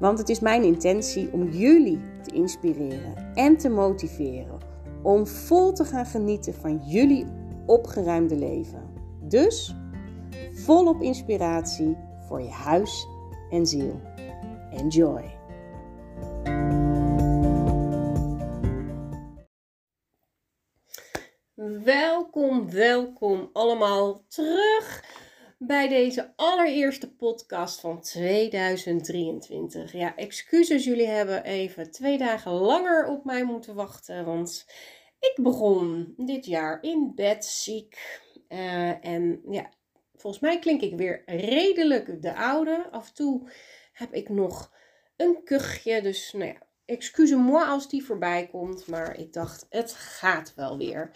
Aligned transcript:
Want 0.00 0.18
het 0.18 0.28
is 0.28 0.40
mijn 0.40 0.62
intentie 0.62 1.32
om 1.32 1.48
jullie 1.48 2.00
te 2.22 2.34
inspireren 2.34 3.32
en 3.34 3.56
te 3.56 3.68
motiveren 3.68 4.58
om 5.02 5.26
vol 5.26 5.72
te 5.72 5.84
gaan 5.84 6.06
genieten 6.06 6.54
van 6.54 6.80
jullie 6.86 7.26
opgeruimde 7.66 8.36
leven. 8.36 8.92
Dus 9.22 9.74
volop 10.52 11.02
inspiratie 11.02 11.96
voor 12.28 12.42
je 12.42 12.50
huis 12.50 13.06
en 13.50 13.66
ziel. 13.66 14.00
Enjoy! 14.70 15.38
Welkom, 21.84 22.70
welkom 22.70 23.50
allemaal 23.52 24.24
terug 24.28 25.04
bij 25.62 25.88
deze 25.88 26.32
allereerste 26.36 27.14
podcast 27.14 27.80
van 27.80 28.00
2023. 28.00 29.92
Ja, 29.92 30.16
excuses, 30.16 30.84
jullie 30.84 31.06
hebben 31.06 31.44
even 31.44 31.90
twee 31.90 32.18
dagen 32.18 32.52
langer 32.52 33.06
op 33.06 33.24
mij 33.24 33.44
moeten 33.44 33.74
wachten, 33.74 34.24
want 34.24 34.66
ik 35.18 35.38
begon 35.42 36.14
dit 36.16 36.46
jaar 36.46 36.82
in 36.82 37.12
bed 37.14 37.44
ziek. 37.44 38.20
Uh, 38.48 39.04
en 39.04 39.40
ja, 39.50 39.70
volgens 40.14 40.42
mij 40.42 40.58
klink 40.58 40.80
ik 40.80 40.96
weer 40.96 41.22
redelijk 41.26 42.22
de 42.22 42.34
oude. 42.34 42.88
Af 42.90 43.08
en 43.08 43.14
toe 43.14 43.50
heb 43.92 44.12
ik 44.12 44.28
nog 44.28 44.72
een 45.16 45.44
kuchje, 45.44 46.02
dus 46.02 46.32
nou 46.32 46.46
ja, 46.46 46.58
excuse-moi 46.84 47.64
als 47.64 47.88
die 47.88 48.04
voorbij 48.04 48.48
komt, 48.48 48.86
maar 48.86 49.18
ik 49.18 49.32
dacht, 49.32 49.66
het 49.70 49.92
gaat 49.92 50.54
wel 50.54 50.78
weer. 50.78 51.10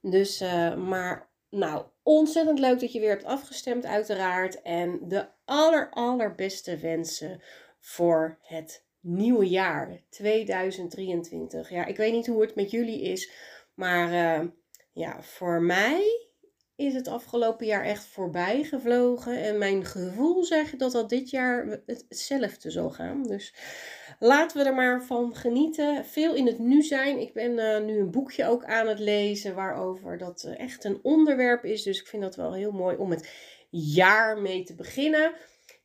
Dus, 0.00 0.42
uh, 0.42 0.76
maar 0.76 1.29
nou, 1.50 1.86
ontzettend 2.02 2.58
leuk 2.58 2.80
dat 2.80 2.92
je 2.92 3.00
weer 3.00 3.08
hebt 3.08 3.24
afgestemd, 3.24 3.84
uiteraard. 3.84 4.62
En 4.62 5.00
de 5.02 5.28
aller, 5.44 5.90
allerbeste 5.90 6.76
wensen 6.76 7.42
voor 7.80 8.38
het 8.42 8.84
nieuwe 9.00 9.48
jaar 9.48 10.00
2023. 10.08 11.70
Ja, 11.70 11.84
ik 11.86 11.96
weet 11.96 12.12
niet 12.12 12.26
hoe 12.26 12.40
het 12.40 12.54
met 12.54 12.70
jullie 12.70 13.02
is, 13.02 13.30
maar 13.74 14.12
uh, 14.12 14.48
ja, 14.92 15.22
voor 15.22 15.62
mij 15.62 16.28
is 16.76 16.94
het 16.94 17.08
afgelopen 17.08 17.66
jaar 17.66 17.84
echt 17.84 18.04
voorbij 18.04 18.64
gevlogen. 18.64 19.42
En 19.42 19.58
mijn 19.58 19.84
gevoel 19.84 20.44
zegt 20.44 20.78
dat 20.78 20.92
dat 20.92 21.08
dit 21.08 21.30
jaar 21.30 21.80
hetzelfde 21.86 22.70
zal 22.70 22.90
gaan. 22.90 23.22
Dus 23.22 23.54
laten 24.22 24.58
we 24.58 24.64
er 24.64 24.74
maar 24.74 25.02
van 25.02 25.36
genieten. 25.36 26.04
Veel 26.04 26.34
in 26.34 26.46
het 26.46 26.58
nu 26.58 26.82
zijn. 26.82 27.18
Ik 27.18 27.32
ben 27.32 27.58
uh, 27.58 27.80
nu 27.80 27.98
een 27.98 28.10
boekje 28.10 28.46
ook 28.46 28.64
aan 28.64 28.88
het 28.88 28.98
lezen 28.98 29.54
waarover 29.54 30.18
dat 30.18 30.44
uh, 30.46 30.58
echt 30.58 30.84
een 30.84 30.98
onderwerp 31.02 31.64
is. 31.64 31.82
Dus 31.82 32.00
ik 32.00 32.06
vind 32.06 32.22
dat 32.22 32.36
wel 32.36 32.54
heel 32.54 32.72
mooi 32.72 32.96
om 32.96 33.10
het 33.10 33.30
jaar 33.70 34.38
mee 34.38 34.64
te 34.64 34.74
beginnen. 34.74 35.32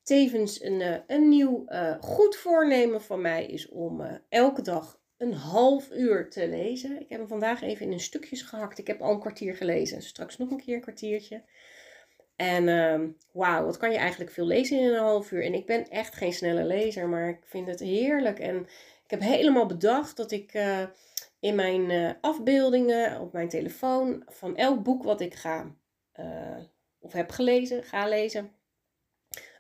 Tevens 0.04 0.64
een, 0.64 0.80
uh, 0.80 0.96
een 1.08 1.30
nieuw 1.30 1.66
goed 2.00 2.36
voornemen 2.36 3.02
van 3.02 3.22
mij 3.22 3.46
is 3.46 3.70
om 3.70 4.22
elke 4.30 4.62
dag 4.62 5.00
een 5.18 5.34
half 5.34 5.92
uur 5.92 6.30
te 6.30 6.48
lezen. 6.48 7.02
Ik 7.02 7.10
heb 7.10 7.20
hem 7.20 7.28
vandaag 7.28 7.62
even 7.62 7.86
in 7.86 7.92
een 7.92 8.00
stukjes 8.00 8.42
gehakt. 8.42 8.78
Ik 8.78 8.88
heb 8.88 9.02
al 9.02 9.12
een 9.12 9.20
kwartier 9.20 9.56
gelezen. 9.56 10.02
Straks 10.02 10.38
nog 10.38 10.52
een 10.52 10.62
keer 10.62 10.76
een 10.76 10.82
kwartiertje. 10.82 11.44
En 12.36 12.68
uh, 12.68 13.10
wauw, 13.32 13.66
wat 13.66 13.78
kan 13.78 13.92
je 13.92 13.98
eigenlijk 13.98 14.32
veel 14.32 14.46
lezen 14.46 14.80
in 14.80 14.88
een 14.88 15.00
half 15.00 15.32
uur. 15.32 15.44
En 15.44 15.54
ik 15.54 15.66
ben 15.66 15.90
echt 15.90 16.16
geen 16.16 16.34
snelle 16.34 16.64
lezer, 16.64 17.08
maar 17.08 17.30
ik 17.30 17.40
vind 17.46 17.68
het 17.68 17.80
heerlijk. 17.80 18.40
En 18.40 18.62
ik 19.04 19.12
heb 19.12 19.20
helemaal 19.20 19.66
bedacht 19.66 20.18
dat 20.18 20.32
ik 20.32 20.54
uh, 20.54 20.84
in 21.40 21.56
mijn 21.56 21.90
uh, 21.90 22.12
afbeeldingen 22.22 23.22
op 23.22 23.34
mijn 23.34 23.50
telefoon 23.50 24.24
van 24.26 24.58
elk 24.58 24.84
boek 24.84 25.04
wat 25.04 25.22
ik 25.22 25.34
ga 25.34 25.76
uh, 26.20 26.58
of 27.00 27.14
heb 27.14 27.30
gelezen, 27.30 27.84
ga 27.84 28.08
lezen, 28.08 28.52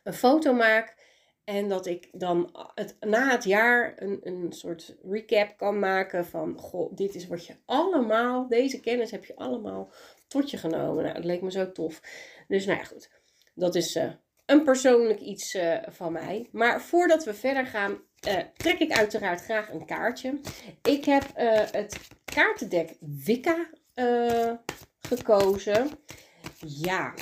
een 0.03 0.13
foto 0.13 0.53
maak. 0.53 1.03
En 1.43 1.69
dat 1.69 1.85
ik 1.85 2.09
dan 2.11 2.55
het, 2.73 2.97
na 2.99 3.31
het 3.31 3.43
jaar 3.43 3.93
een, 3.95 4.19
een 4.23 4.53
soort 4.53 4.95
recap 5.03 5.57
kan 5.57 5.79
maken 5.79 6.25
van, 6.25 6.59
goh, 6.59 6.95
dit 6.95 7.15
is 7.15 7.27
wat 7.27 7.45
je 7.45 7.55
allemaal, 7.65 8.47
deze 8.47 8.79
kennis 8.79 9.11
heb 9.11 9.25
je 9.25 9.35
allemaal 9.35 9.89
tot 10.27 10.49
je 10.51 10.57
genomen. 10.57 11.03
Nou, 11.03 11.15
dat 11.15 11.25
leek 11.25 11.41
me 11.41 11.51
zo 11.51 11.71
tof. 11.71 12.01
Dus 12.47 12.65
nou 12.65 12.77
ja, 12.79 12.83
goed. 12.83 13.09
Dat 13.53 13.75
is 13.75 13.95
uh, 13.95 14.11
een 14.45 14.63
persoonlijk 14.63 15.19
iets 15.19 15.55
uh, 15.55 15.77
van 15.87 16.11
mij. 16.11 16.49
Maar 16.51 16.81
voordat 16.81 17.23
we 17.23 17.33
verder 17.33 17.65
gaan, 17.65 17.91
uh, 18.27 18.39
trek 18.57 18.79
ik 18.79 18.91
uiteraard 18.91 19.41
graag 19.41 19.71
een 19.71 19.85
kaartje. 19.85 20.39
Ik 20.81 21.05
heb 21.05 21.23
het 21.71 21.97
kaartendek 22.25 22.95
Wicca 22.99 23.69
gekozen. 24.99 25.89
Ja, 26.65 27.13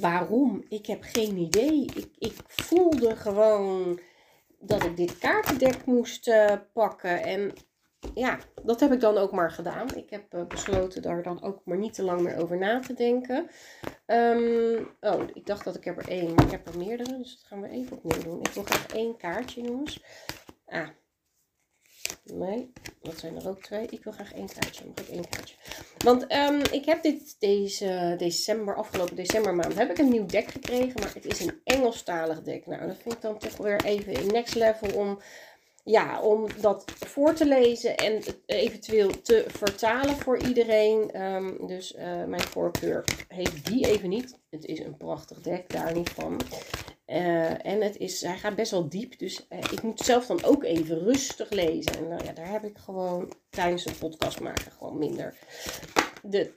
waarom? 0.00 0.64
Ik 0.68 0.86
heb 0.86 1.02
geen 1.02 1.36
idee. 1.36 1.84
Ik, 1.94 2.08
ik 2.18 2.34
voelde 2.46 3.16
gewoon 3.16 4.00
dat 4.58 4.84
ik 4.84 4.96
dit 4.96 5.18
kaartendek 5.18 5.84
moest 5.84 6.30
pakken. 6.72 7.22
En 7.22 7.52
ja, 8.14 8.38
dat 8.64 8.80
heb 8.80 8.92
ik 8.92 9.00
dan 9.00 9.16
ook 9.16 9.32
maar 9.32 9.50
gedaan. 9.50 9.96
Ik 9.96 10.10
heb 10.10 10.34
uh, 10.34 10.46
besloten 10.46 11.02
daar 11.02 11.22
dan 11.22 11.42
ook 11.42 11.60
maar 11.64 11.78
niet 11.78 11.94
te 11.94 12.02
lang 12.02 12.20
meer 12.20 12.36
over 12.36 12.58
na 12.58 12.80
te 12.80 12.94
denken. 12.94 13.48
Um, 14.06 14.88
oh, 15.00 15.22
ik 15.32 15.46
dacht 15.46 15.64
dat 15.64 15.76
ik 15.76 15.86
er 15.86 16.08
één, 16.08 16.34
maar 16.34 16.44
ik 16.44 16.50
heb 16.50 16.68
er 16.68 16.78
meerdere. 16.78 17.18
Dus 17.18 17.36
dat 17.36 17.46
gaan 17.46 17.60
we 17.60 17.68
even 17.68 17.96
opnieuw 17.96 18.22
doen. 18.22 18.40
Ik 18.40 18.52
wil 18.52 18.62
graag 18.62 18.86
één 18.86 19.16
kaartje, 19.16 19.62
jongens. 19.62 20.02
Ah, 20.66 20.88
nee, 22.24 22.72
dat 23.02 23.18
zijn 23.18 23.36
er 23.36 23.48
ook 23.48 23.62
twee. 23.62 23.86
Ik 23.86 24.04
wil 24.04 24.12
graag 24.12 24.34
één 24.34 24.48
kaartje. 24.48 24.84
Mag 24.84 25.04
ik 25.04 25.14
één 25.14 25.28
kaartje? 25.28 25.54
Want 25.98 26.32
um, 26.32 26.60
ik 26.70 26.84
heb 26.84 27.02
dit 27.02 27.36
deze 27.38 28.14
december, 28.18 28.74
afgelopen 28.74 29.16
decembermaand, 29.16 29.74
heb 29.74 29.90
ik 29.90 29.98
een 29.98 30.08
nieuw 30.08 30.26
deck 30.26 30.48
gekregen. 30.48 31.00
Maar 31.00 31.14
het 31.14 31.24
is 31.24 31.40
een 31.40 31.60
Engelstalig 31.64 32.42
deck. 32.42 32.66
Nou, 32.66 32.86
dat 32.86 32.96
vind 32.96 33.14
ik 33.14 33.20
dan 33.20 33.38
toch 33.38 33.56
weer 33.56 33.84
even 33.84 34.26
next 34.26 34.54
level 34.54 34.98
om 34.98 35.18
ja, 35.84 36.20
om 36.20 36.46
dat 36.60 36.84
voor 37.06 37.34
te 37.34 37.46
lezen 37.46 37.96
en 37.96 38.22
eventueel 38.46 39.22
te 39.22 39.44
vertalen 39.48 40.16
voor 40.16 40.38
iedereen. 40.38 41.22
Um, 41.22 41.66
dus 41.66 41.94
uh, 41.94 42.24
mijn 42.24 42.42
voorkeur 42.42 43.04
heeft 43.28 43.66
die 43.66 43.86
even 43.86 44.08
niet. 44.08 44.38
Het 44.50 44.64
is 44.64 44.78
een 44.78 44.96
prachtig 44.96 45.40
dek, 45.40 45.72
daar 45.72 45.94
niet 45.94 46.10
van. 46.10 46.40
Uh, 47.06 47.66
en 47.66 47.80
het 47.80 47.96
is, 47.96 48.20
hij 48.20 48.38
gaat 48.38 48.54
best 48.54 48.70
wel 48.70 48.88
diep, 48.88 49.18
dus 49.18 49.46
uh, 49.48 49.58
ik 49.58 49.82
moet 49.82 50.00
zelf 50.00 50.26
dan 50.26 50.44
ook 50.44 50.64
even 50.64 50.98
rustig 50.98 51.50
lezen. 51.50 51.92
En 51.92 52.08
nou 52.08 52.24
ja, 52.24 52.32
daar 52.32 52.50
heb 52.50 52.64
ik 52.64 52.78
gewoon 52.78 53.32
tijdens 53.50 53.86
een 53.86 53.98
podcast 53.98 54.40
maken 54.40 54.72
gewoon 54.72 54.98
minder 54.98 55.36
de, 56.22 56.52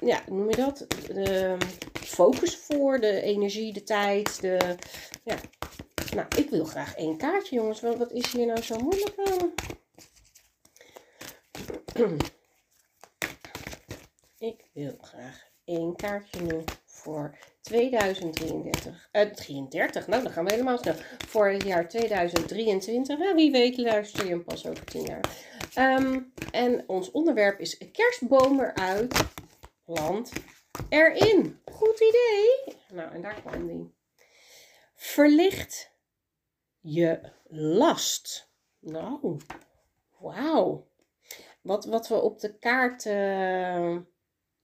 ja, 0.00 0.22
noem 0.26 0.50
je 0.50 0.56
dat? 0.56 0.86
De 1.06 1.56
focus 1.92 2.56
voor, 2.56 3.00
de 3.00 3.20
energie, 3.20 3.72
de 3.72 3.82
tijd, 3.82 4.40
de, 4.40 4.76
ja, 5.24 5.36
nou, 6.14 6.26
ik 6.36 6.50
wil 6.50 6.64
graag 6.64 6.94
één 6.94 7.16
kaartje, 7.16 7.56
jongens. 7.56 7.80
Wat 7.80 8.12
is 8.12 8.32
hier 8.32 8.46
nou 8.46 8.62
zo 8.62 8.78
moeilijk 8.78 9.14
aan? 9.24 9.54
Ik 14.38 14.64
wil 14.72 14.94
graag 15.00 15.48
één 15.64 15.96
kaartje 15.96 16.40
nu 16.40 16.64
voor 16.84 17.36
2033. 17.60 19.08
Uh, 19.12 19.22
33, 19.22 20.06
nou 20.06 20.22
dan 20.22 20.32
gaan 20.32 20.44
we 20.44 20.50
helemaal 20.50 20.78
snel. 20.78 20.94
Voor 21.26 21.48
het 21.48 21.62
jaar 21.62 21.88
2023. 21.88 23.18
Nou, 23.18 23.34
wie 23.34 23.50
weet 23.50 23.76
luister 23.76 24.24
je 24.24 24.30
hem 24.30 24.44
pas 24.44 24.66
over 24.66 24.84
10 24.84 25.04
jaar. 25.04 25.24
Um, 25.78 26.32
en 26.50 26.84
ons 26.88 27.10
onderwerp 27.10 27.60
is 27.60 27.78
kerstboom 27.92 28.60
eruit, 28.60 29.14
plant 29.84 30.32
erin. 30.88 31.60
Goed 31.64 32.00
idee. 32.00 32.76
Nou, 32.92 33.12
en 33.12 33.22
daar 33.22 33.40
kwam 33.40 33.66
die. 33.66 33.94
Verlicht 34.94 35.90
je 36.92 37.20
last. 37.48 38.50
Nou, 38.78 39.36
wauw. 40.18 40.86
Wat, 41.62 41.84
wat 41.84 42.08
we 42.08 42.14
op 42.14 42.40
de 42.40 42.58
kaart 42.58 43.04
uh, 43.04 43.96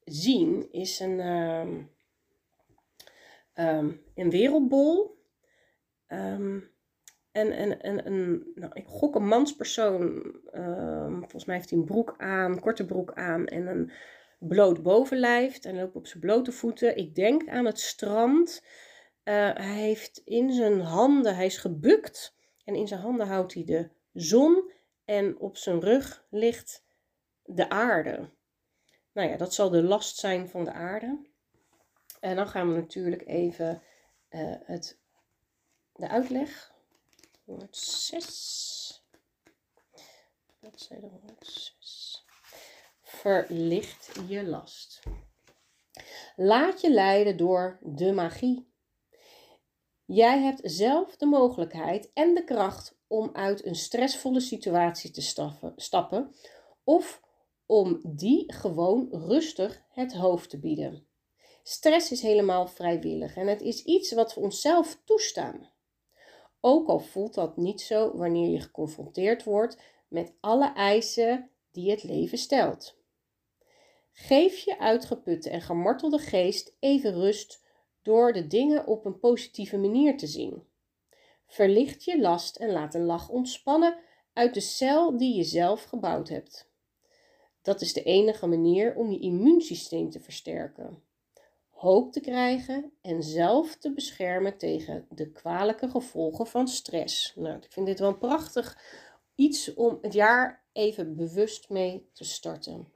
zien 0.05 0.73
is 0.73 1.01
een, 1.01 1.19
uh, 1.19 1.61
um, 3.77 4.03
een 4.15 4.31
wereldbol. 4.31 5.23
Um, 6.09 6.73
en, 7.33 7.53
en, 7.53 7.81
en, 7.81 8.05
en 8.05 8.47
nou, 8.55 8.73
ik 8.75 8.87
gok 8.87 9.15
een 9.15 9.27
manspersoon. 9.27 10.23
Volgens 11.19 11.45
mij 11.45 11.57
heeft 11.57 11.71
hij 11.71 11.79
een 11.79 11.85
broek 11.85 12.15
aan, 12.19 12.61
korte 12.61 12.87
broek 12.87 13.13
aan 13.13 13.47
en 13.47 13.67
een 13.67 13.93
bloot 14.39 14.83
bovenlijf. 14.83 15.59
En 15.59 15.77
loopt 15.77 15.97
op 15.97 16.07
zijn 16.07 16.21
blote 16.21 16.53
voeten. 16.53 16.97
Ik 16.97 17.15
denk 17.15 17.49
aan 17.49 17.65
het 17.65 17.81
strand. 17.81 18.63
Uh, 19.25 19.35
hij 19.55 19.75
heeft 19.75 20.23
in 20.25 20.53
zijn 20.53 20.81
handen, 20.81 21.35
hij 21.35 21.47
is 21.47 21.57
gebukt. 21.57 22.37
En 22.65 22.75
in 22.75 22.89
zijn 22.89 23.01
handen 23.01 23.27
houdt 23.27 23.55
hij 23.55 23.65
de 23.65 23.91
zon. 24.13 24.73
En 25.05 25.39
op 25.39 25.57
zijn 25.57 25.81
rug 25.81 26.25
ligt 26.31 26.85
de 27.43 27.69
aarde. 27.69 28.31
Nou 29.13 29.29
ja, 29.29 29.37
dat 29.37 29.55
zal 29.55 29.71
de 29.71 29.83
last 29.83 30.17
zijn 30.17 30.49
van 30.49 30.65
de 30.65 30.73
aarde. 30.73 31.27
En 32.21 32.37
dan 32.37 32.49
gaan 32.49 32.69
we 32.69 32.81
natuurlijk 32.81 33.27
even 33.27 33.83
uh, 34.31 34.55
het, 34.65 34.99
de 35.93 36.09
uitleg. 36.09 36.73
106. 37.45 39.05
Bladzijde 40.61 41.07
106. 41.07 42.25
Verlicht 43.03 44.13
je 44.29 44.45
last. 44.45 45.03
Laat 46.37 46.81
je 46.81 46.91
leiden 46.91 47.37
door 47.37 47.79
de 47.83 48.13
magie. 48.13 48.74
Jij 50.07 50.41
hebt 50.41 50.61
zelf 50.63 51.17
de 51.17 51.27
mogelijkheid 51.27 52.11
en 52.13 52.35
de 52.35 52.45
kracht 52.45 52.99
om 53.07 53.31
uit 53.33 53.65
een 53.65 53.75
stressvolle 53.75 54.41
situatie 54.41 55.11
te 55.11 55.21
stappen 55.77 56.35
of 56.85 57.23
om 57.67 58.01
die 58.07 58.53
gewoon 58.53 59.09
rustig 59.11 59.83
het 59.89 60.15
hoofd 60.15 60.51
te 60.51 60.59
bieden. 60.59 61.07
Stress 61.63 62.13
is 62.13 62.23
helemaal 62.23 62.67
vrijwillig 62.67 63.37
en 63.37 63.47
het 63.47 63.61
is 63.61 63.85
iets 63.85 64.13
wat 64.13 64.35
we 64.35 64.41
onszelf 64.41 65.01
toestaan. 65.05 65.71
Ook 66.61 66.89
al 66.89 66.99
voelt 66.99 67.35
dat 67.35 67.57
niet 67.57 67.81
zo 67.81 68.17
wanneer 68.17 68.51
je 68.51 68.61
geconfronteerd 68.61 69.45
wordt 69.45 69.79
met 70.09 70.33
alle 70.41 70.73
eisen 70.73 71.51
die 71.71 71.91
het 71.91 72.03
leven 72.03 72.39
stelt. 72.39 72.97
Geef 74.13 74.59
je 74.59 74.79
uitgeputte 74.79 75.51
en 75.51 75.61
gemartelde 75.61 76.19
geest 76.19 76.77
even 76.79 77.15
rust 77.15 77.64
door 78.05 78.33
de 78.33 78.47
dingen 78.47 78.87
op 78.87 79.05
een 79.05 79.19
positieve 79.19 79.77
manier 79.77 80.17
te 80.17 80.27
zien. 80.27 80.63
Verlicht 81.47 82.05
je 82.05 82.21
last 82.21 82.57
en 82.57 82.71
laat 82.71 82.95
een 82.95 83.05
lach 83.05 83.29
ontspannen 83.29 83.99
uit 84.33 84.55
de 84.55 84.61
cel 84.61 85.17
die 85.17 85.37
je 85.37 85.45
zelf 85.45 85.85
gebouwd 85.85 86.29
hebt. 86.29 86.71
Dat 87.63 87.81
is 87.81 87.93
de 87.93 88.03
enige 88.03 88.47
manier 88.47 88.95
om 88.97 89.11
je 89.11 89.19
immuunsysteem 89.19 90.11
te 90.11 90.21
versterken, 90.21 91.03
hoop 91.71 92.13
te 92.13 92.21
krijgen 92.21 92.93
en 93.01 93.23
zelf 93.23 93.77
te 93.77 93.93
beschermen 93.93 94.59
tegen 94.59 95.07
de 95.11 95.31
kwalijke 95.31 95.89
gevolgen 95.89 96.47
van 96.47 96.69
stress. 96.69 97.33
Nou, 97.37 97.57
ik 97.57 97.73
vind 97.73 97.87
dit 97.87 97.99
wel 97.99 98.09
een 98.09 98.19
prachtig 98.19 98.79
iets 99.35 99.75
om 99.75 99.99
het 100.01 100.13
jaar 100.13 100.65
even 100.73 101.17
bewust 101.17 101.69
mee 101.69 102.09
te 102.13 102.25
starten. 102.25 102.93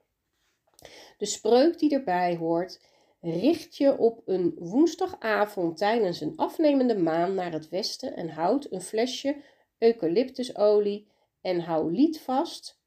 De 1.18 1.26
spreuk 1.26 1.78
die 1.78 1.94
erbij 1.94 2.36
hoort 2.36 2.80
richt 3.20 3.76
je 3.76 3.98
op 3.98 4.22
een 4.26 4.54
woensdagavond 4.58 5.76
tijdens 5.76 6.20
een 6.20 6.36
afnemende 6.36 6.98
maan 6.98 7.34
naar 7.34 7.52
het 7.52 7.68
westen 7.68 8.16
en 8.16 8.28
houd 8.28 8.66
een 8.70 8.82
flesje 8.82 9.42
eucalyptusolie 9.78 11.08
en 11.40 11.60
hou 11.60 11.92
lied 11.92 12.20
vast. 12.20 12.80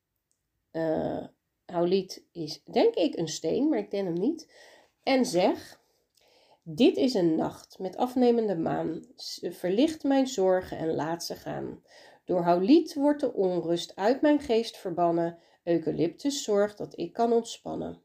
Uh, 0.72 1.28
lied 1.66 2.25
is 2.31 2.63
denk 2.63 2.95
ik 2.95 3.18
een 3.18 3.28
steen, 3.28 3.69
maar 3.69 3.80
ik 3.80 3.89
ken 3.89 4.06
hem 4.06 4.19
niet. 4.19 4.54
En 5.04 5.25
zeg, 5.25 5.81
dit 6.63 6.98
is 6.98 7.13
een 7.13 7.36
nacht 7.36 7.80
met 7.80 7.98
afnemende 7.98 8.56
maan. 8.56 9.06
Verlicht 9.42 10.04
mijn 10.04 10.28
zorgen 10.28 10.78
en 10.78 10.95
laat 10.95 11.24
ze 11.24 11.36
gaan. 11.36 11.83
Door 12.25 12.42
houliet 12.42 12.94
wordt 12.94 13.19
de 13.19 13.33
onrust 13.33 13.95
uit 13.95 14.22
mijn 14.22 14.39
geest 14.39 14.78
verbannen. 14.78 15.38
Eucalyptus 15.63 16.44
zorgt 16.44 16.78
dat 16.78 16.98
ik 16.98 17.13
kan 17.13 17.33
ontspannen. 17.33 18.01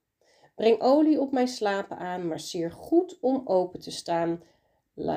Breng 0.57 0.81
olie 0.81 1.21
op 1.21 1.33
mijn 1.33 1.49
slapen 1.49 1.99
aan, 1.99 2.29
maar 2.29 2.41
zeer 2.41 2.73
goed 2.73 3.19
om 3.21 3.43
open 3.45 3.81
te 3.81 3.91
staan. 3.91 4.43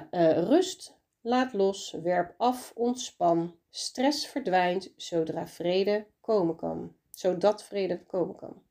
Eh, 0.09 0.43
rust, 0.43 0.97
laat 1.21 1.53
los, 1.53 1.91
werp 2.03 2.33
af, 2.37 2.71
ontspan. 2.75 3.55
Stress 3.69 4.27
verdwijnt 4.27 4.93
zodra 4.95 5.47
vrede 5.47 6.05
komen 6.21 6.55
kan. 6.55 6.95
Zodat 7.09 7.63
vrede 7.63 8.05
komen 8.05 8.35
kan. 8.35 8.63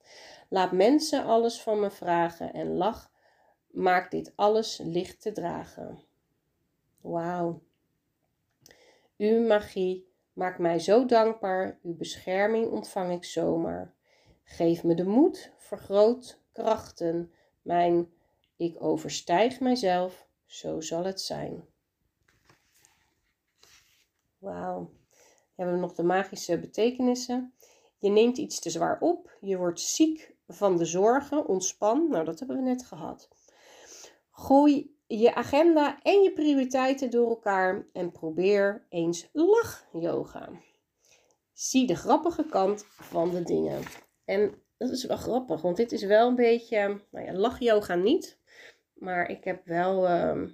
Laat 0.48 0.72
mensen 0.72 1.24
alles 1.24 1.62
van 1.62 1.80
me 1.80 1.90
vragen 1.90 2.52
en 2.52 2.76
lach. 2.76 3.10
Maak 3.66 4.10
dit 4.10 4.32
alles 4.36 4.80
licht 4.82 5.20
te 5.20 5.32
dragen. 5.32 5.98
Wauw. 7.00 7.62
Uw 9.16 9.46
magie 9.46 10.08
maakt 10.32 10.58
mij 10.58 10.78
zo 10.78 11.06
dankbaar. 11.06 11.78
Uw 11.82 11.96
bescherming 11.96 12.70
ontvang 12.70 13.12
ik 13.12 13.24
zomaar. 13.24 13.94
Geef 14.44 14.84
me 14.84 14.94
de 14.94 15.04
moed, 15.04 15.52
vergroot 15.56 16.40
krachten, 16.52 17.32
mijn 17.62 18.12
ik 18.56 18.82
overstijg 18.82 19.60
mijzelf, 19.60 20.26
zo 20.46 20.80
zal 20.80 21.04
het 21.04 21.20
zijn. 21.20 21.64
Wauw. 24.38 24.90
Hebben 25.54 25.74
we 25.74 25.80
nog 25.80 25.94
de 25.94 26.02
magische 26.02 26.58
betekenissen. 26.58 27.52
Je 27.98 28.10
neemt 28.10 28.38
iets 28.38 28.60
te 28.60 28.70
zwaar 28.70 29.00
op, 29.00 29.36
je 29.40 29.56
wordt 29.56 29.80
ziek 29.80 30.34
van 30.48 30.76
de 30.76 30.84
zorgen, 30.84 31.46
ontspan. 31.46 32.08
Nou, 32.10 32.24
dat 32.24 32.38
hebben 32.38 32.56
we 32.56 32.62
net 32.62 32.86
gehad. 32.86 33.28
Gooi 34.30 34.96
je 35.06 35.34
agenda 35.34 36.02
en 36.02 36.22
je 36.22 36.32
prioriteiten 36.32 37.10
door 37.10 37.28
elkaar 37.28 37.86
en 37.92 38.12
probeer 38.12 38.86
eens 38.88 39.28
lach-yoga. 39.32 40.50
Zie 41.52 41.86
de 41.86 41.96
grappige 41.96 42.44
kant 42.44 42.84
van 42.88 43.30
de 43.30 43.42
dingen. 43.42 43.82
En 44.24 44.62
dat 44.78 44.90
is 44.90 45.04
wel 45.04 45.16
grappig, 45.16 45.60
want 45.60 45.76
dit 45.76 45.92
is 45.92 46.04
wel 46.04 46.28
een 46.28 46.34
beetje, 46.34 47.00
nou 47.10 47.26
ja, 47.26 47.32
lach-yoga 47.32 47.94
niet. 47.94 48.38
Maar 48.94 49.30
ik 49.30 49.44
heb 49.44 49.66
wel, 49.66 50.06
ehm, 50.06 50.48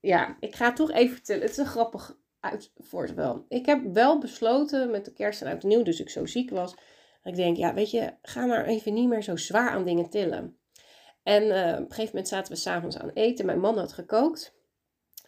ja, 0.00 0.36
ik 0.40 0.54
ga 0.54 0.66
het 0.66 0.76
toch 0.76 0.90
even 0.90 1.14
vertellen. 1.14 1.42
Het 1.42 1.50
is 1.50 1.56
een 1.56 1.66
grappig 1.66 2.18
uitvoersel. 2.40 3.44
Ik 3.48 3.66
heb 3.66 3.92
wel 3.92 4.18
besloten 4.18 4.90
met 4.90 5.04
de 5.04 5.12
kerst 5.12 5.42
en 5.42 5.48
oud 5.48 5.62
nieuw, 5.62 5.82
dus 5.82 6.00
ik 6.00 6.10
zo 6.10 6.26
ziek 6.26 6.50
was. 6.50 6.74
Dat 6.74 7.32
ik 7.32 7.36
denk, 7.36 7.56
ja, 7.56 7.74
weet 7.74 7.90
je, 7.90 8.14
ga 8.22 8.46
maar 8.46 8.64
even 8.64 8.94
niet 8.94 9.08
meer 9.08 9.22
zo 9.22 9.36
zwaar 9.36 9.70
aan 9.70 9.84
dingen 9.84 10.10
tillen. 10.10 10.58
En 11.22 11.42
uh, 11.42 11.50
op 11.50 11.78
een 11.78 11.88
gegeven 11.88 12.06
moment 12.06 12.28
zaten 12.28 12.52
we 12.52 12.58
s'avonds 12.58 12.98
aan 12.98 13.10
eten. 13.10 13.46
Mijn 13.46 13.60
man 13.60 13.78
had 13.78 13.92
gekookt. 13.92 14.54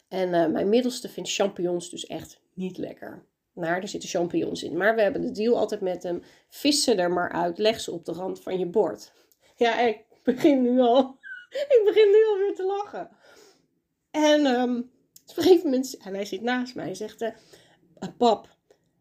En 0.08 0.28
uh, 0.28 0.46
mijn 0.46 0.68
middelste 0.68 1.08
vindt 1.08 1.32
champignons 1.32 1.90
dus 1.90 2.06
echt 2.06 2.40
niet 2.54 2.78
lekker. 2.78 3.24
Maar 3.52 3.80
er 3.82 3.88
zitten 3.88 4.08
champignons 4.08 4.62
in. 4.62 4.76
Maar 4.76 4.94
we 4.94 5.02
hebben 5.02 5.20
de 5.22 5.30
deal 5.30 5.56
altijd 5.56 5.80
met 5.80 6.02
hem. 6.02 6.22
Vis 6.48 6.82
ze 6.82 6.94
er 6.94 7.10
maar 7.10 7.32
uit. 7.32 7.58
Leg 7.58 7.80
ze 7.80 7.92
op 7.92 8.04
de 8.04 8.12
rand 8.12 8.40
van 8.40 8.58
je 8.58 8.66
bord. 8.66 9.12
Ja, 9.56 9.80
ik 9.80 10.04
begin 10.22 10.62
nu 10.62 10.80
al. 10.80 11.18
ik 11.76 11.82
begin 11.84 12.10
nu 12.10 12.26
alweer 12.26 12.54
te 12.54 12.64
lachen. 12.64 13.10
En 14.10 14.46
um, 14.46 14.90
op 15.26 15.36
een 15.36 15.42
gegeven 15.42 15.64
moment. 15.64 15.96
En 15.96 16.14
hij 16.14 16.24
zit 16.24 16.42
naast 16.42 16.74
mij. 16.74 16.84
Hij 16.84 16.94
zegt: 16.94 17.22
uh, 17.22 17.28
Pap, 18.18 18.48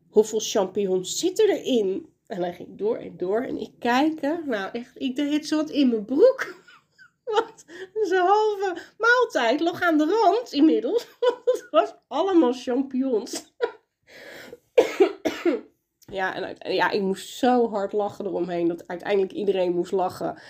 hoeveel 0.09 0.39
champignons 0.39 1.19
zitten 1.19 1.49
erin? 1.49 2.09
En 2.27 2.41
hij 2.41 2.53
ging 2.53 2.77
door 2.77 2.97
en 2.97 3.17
door. 3.17 3.41
En 3.41 3.57
ik 3.57 3.71
kijk. 3.79 4.21
Nou, 4.45 4.69
echt. 4.71 4.91
Ik 4.93 5.15
deed 5.15 5.47
zo 5.47 5.55
wat 5.55 5.69
in 5.69 5.89
mijn 5.89 6.05
broek. 6.05 6.55
Want 7.23 7.65
zijn 8.01 8.25
halve 8.25 8.77
maaltijd 8.97 9.59
lag 9.59 9.81
aan 9.81 9.97
de 9.97 10.05
rand 10.05 10.53
inmiddels. 10.53 11.07
Want 11.19 11.41
het 11.45 11.67
was 11.69 11.93
allemaal 12.07 12.53
champignons. 12.53 13.53
Ja, 16.11 16.55
en 16.57 16.73
ja, 16.73 16.91
ik 16.91 17.01
moest 17.01 17.37
zo 17.37 17.69
hard 17.69 17.93
lachen 17.93 18.25
eromheen 18.25 18.67
dat 18.67 18.87
uiteindelijk 18.87 19.31
iedereen 19.31 19.75
moest 19.75 19.91
lachen. 19.91 20.41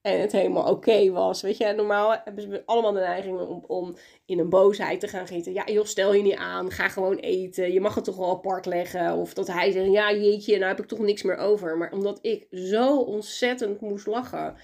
En 0.00 0.20
het 0.20 0.32
helemaal 0.32 0.70
oké 0.70 1.10
was. 1.10 1.42
Weet 1.42 1.56
je, 1.56 1.72
normaal 1.72 2.16
hebben 2.24 2.42
ze 2.42 2.62
allemaal 2.66 2.92
de 2.92 3.00
neiging 3.00 3.40
om, 3.40 3.64
om 3.66 3.96
in 4.26 4.38
een 4.38 4.48
boosheid 4.48 5.00
te 5.00 5.08
gaan 5.08 5.26
gieten. 5.26 5.52
Ja, 5.52 5.64
joh, 5.64 5.84
stel 5.84 6.14
je 6.14 6.22
niet 6.22 6.36
aan. 6.36 6.70
Ga 6.70 6.88
gewoon 6.88 7.16
eten. 7.16 7.72
Je 7.72 7.80
mag 7.80 7.94
het 7.94 8.04
toch 8.04 8.16
wel 8.16 8.30
apart 8.30 8.66
leggen. 8.66 9.14
Of 9.14 9.34
dat 9.34 9.46
hij 9.46 9.70
zegt, 9.70 9.90
ja, 9.90 10.12
jeetje, 10.12 10.56
nou 10.58 10.68
heb 10.68 10.80
ik 10.80 10.88
toch 10.88 10.98
niks 10.98 11.22
meer 11.22 11.36
over. 11.36 11.76
Maar 11.76 11.92
omdat 11.92 12.18
ik 12.22 12.46
zo 12.50 13.00
ontzettend 13.00 13.80
moest 13.80 14.06
lachen, 14.06 14.56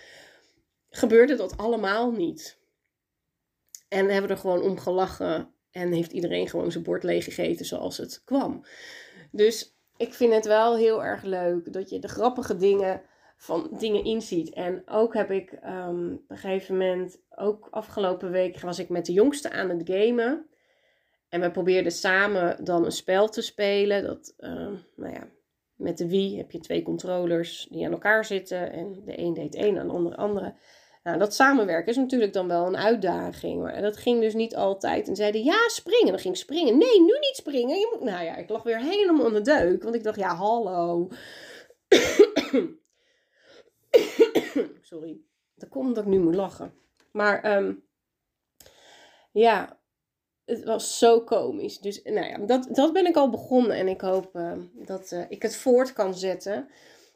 gebeurde 0.91 1.35
dat 1.35 1.57
allemaal 1.57 2.11
niet. 2.11 2.61
En 3.89 4.09
hebben 4.09 4.29
we 4.29 4.35
er 4.35 4.41
gewoon 4.41 4.63
om 4.63 4.79
gelachen. 4.79 5.55
En 5.71 5.93
heeft 5.93 6.13
iedereen 6.13 6.49
gewoon 6.49 6.73
zijn 6.73 6.85
bord 6.85 7.03
leeg 7.03 7.25
gegeten 7.25 7.67
zoals 7.67 7.97
het 7.97 8.23
kwam. 8.25 8.65
Dus 9.31 9.77
ik 9.97 10.15
vind 10.15 10.33
het 10.33 10.47
wel 10.47 10.77
heel 10.77 11.05
erg 11.05 11.23
leuk 11.23 11.73
dat 11.73 11.91
je 11.91 11.99
de 11.99 12.09
grappige 12.09 12.57
dingen 12.57 13.03
van 13.37 13.69
dingen 13.79 14.05
inziet. 14.05 14.51
En 14.51 14.83
ook 14.87 15.15
heb 15.15 15.31
ik 15.31 15.59
um, 15.65 16.13
op 16.13 16.31
een 16.31 16.37
gegeven 16.37 16.77
moment, 16.77 17.21
ook 17.37 17.69
afgelopen 17.71 18.31
week, 18.31 18.61
was 18.61 18.79
ik 18.79 18.89
met 18.89 19.07
de 19.07 19.13
jongste 19.13 19.51
aan 19.51 19.69
het 19.69 19.83
gamen. 19.85 20.47
En 21.29 21.41
we 21.41 21.51
probeerden 21.51 21.93
samen 21.93 22.65
dan 22.65 22.85
een 22.85 22.93
spel 22.93 23.29
te 23.29 23.43
spelen. 23.43 24.03
Dat, 24.03 24.35
uh, 24.39 24.51
nou 24.97 25.13
ja, 25.13 25.29
met 25.75 25.99
de 25.99 26.09
Wii 26.09 26.37
heb 26.37 26.51
je 26.51 26.59
twee 26.59 26.83
controllers 26.83 27.67
die 27.71 27.87
aan 27.87 27.93
elkaar 27.93 28.25
zitten. 28.25 28.73
En 28.73 29.03
de 29.05 29.19
een 29.19 29.35
deed 29.35 29.55
één 29.55 29.77
en 29.77 29.87
de 29.87 29.93
andere 29.93 30.17
andere. 30.17 30.55
Nou, 31.03 31.19
dat 31.19 31.35
samenwerken 31.35 31.91
is 31.91 31.97
natuurlijk 31.97 32.33
dan 32.33 32.49
wel 32.49 32.67
een 32.67 32.77
uitdaging. 32.77 33.63
Maar 33.63 33.83
dat 33.83 33.97
ging 33.97 34.21
dus 34.21 34.35
niet 34.35 34.57
altijd. 34.57 35.09
En 35.09 35.17
zeiden, 35.17 35.45
ja, 35.45 35.69
springen. 35.69 36.07
Dan 36.07 36.19
ging 36.19 36.35
ik 36.35 36.41
springen. 36.41 36.79
Nee, 36.79 37.01
nu 37.01 37.19
niet 37.21 37.37
springen. 37.37 37.79
Je 37.79 37.89
moet... 37.93 38.03
Nou 38.03 38.25
ja, 38.25 38.37
ik 38.37 38.49
lag 38.49 38.63
weer 38.63 38.81
helemaal 38.81 39.31
de 39.31 39.41
deuk. 39.41 39.83
Want 39.83 39.95
ik 39.95 40.03
dacht, 40.03 40.19
ja, 40.19 40.35
hallo. 40.35 41.09
Sorry. 44.81 45.21
Dat 45.55 45.69
komt 45.69 45.87
omdat 45.87 46.05
ik 46.05 46.11
nu 46.11 46.19
moet 46.19 46.35
lachen. 46.35 46.75
Maar 47.13 47.57
um, 47.57 47.85
ja, 49.33 49.79
het 50.45 50.65
was 50.65 50.99
zo 50.99 51.21
komisch. 51.21 51.79
Dus 51.79 52.03
nou 52.03 52.27
ja, 52.27 52.39
dat, 52.39 52.69
dat 52.71 52.93
ben 52.93 53.07
ik 53.07 53.17
al 53.17 53.31
begonnen. 53.31 53.77
En 53.77 53.89
ik 53.89 54.01
hoop 54.01 54.37
uh, 54.37 54.53
dat 54.73 55.13
uh, 55.13 55.25
ik 55.29 55.43
het 55.43 55.57
voort 55.57 55.93
kan 55.93 56.15
zetten 56.15 56.69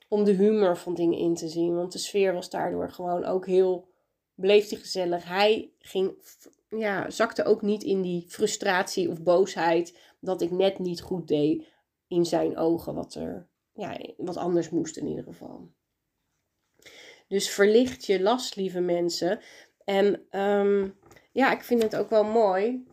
om 0.09 0.25
de 0.25 0.33
humor 0.33 0.77
van 0.77 0.95
dingen 0.95 1.19
in 1.19 1.35
te 1.35 1.49
zien. 1.49 1.75
Want 1.75 1.93
de 1.93 1.99
sfeer 1.99 2.33
was 2.33 2.51
daardoor 2.51 2.91
gewoon 2.91 3.25
ook 3.25 3.47
heel, 3.47 3.89
bleef 4.35 4.69
die 4.69 4.79
gezellig. 4.79 5.25
Hij 5.25 5.73
ging, 5.79 6.15
ja, 6.69 7.11
zakte 7.11 7.45
ook 7.45 7.63
niet 7.63 7.83
in 7.83 8.03
die 8.03 8.25
frustratie 8.29 9.09
of 9.11 9.23
boosheid 9.23 9.99
dat 10.21 10.43
ik 10.43 10.51
net 10.51 10.79
niet 10.79 11.01
goed 11.01 11.29
deed 11.29 11.67
in 12.09 12.25
zijn 12.25 12.57
ogen. 12.57 12.95
Wat 12.95 13.15
er, 13.15 13.49
ja, 13.73 13.99
wat 14.17 14.37
anders 14.37 14.71
moest 14.71 14.97
in 14.97 15.07
ieder 15.07 15.25
geval. 15.25 15.71
Dus 17.29 17.51
verlicht 17.51 18.07
je 18.07 18.23
last, 18.23 18.57
lieve 18.57 18.81
mensen. 18.81 19.41
En 19.85 20.41
um, 20.41 20.95
ja, 21.33 21.53
ik 21.53 21.63
vind 21.63 21.83
het 21.83 21.97
ook 21.97 22.11
wel 22.11 22.25
mooi. 22.25 22.87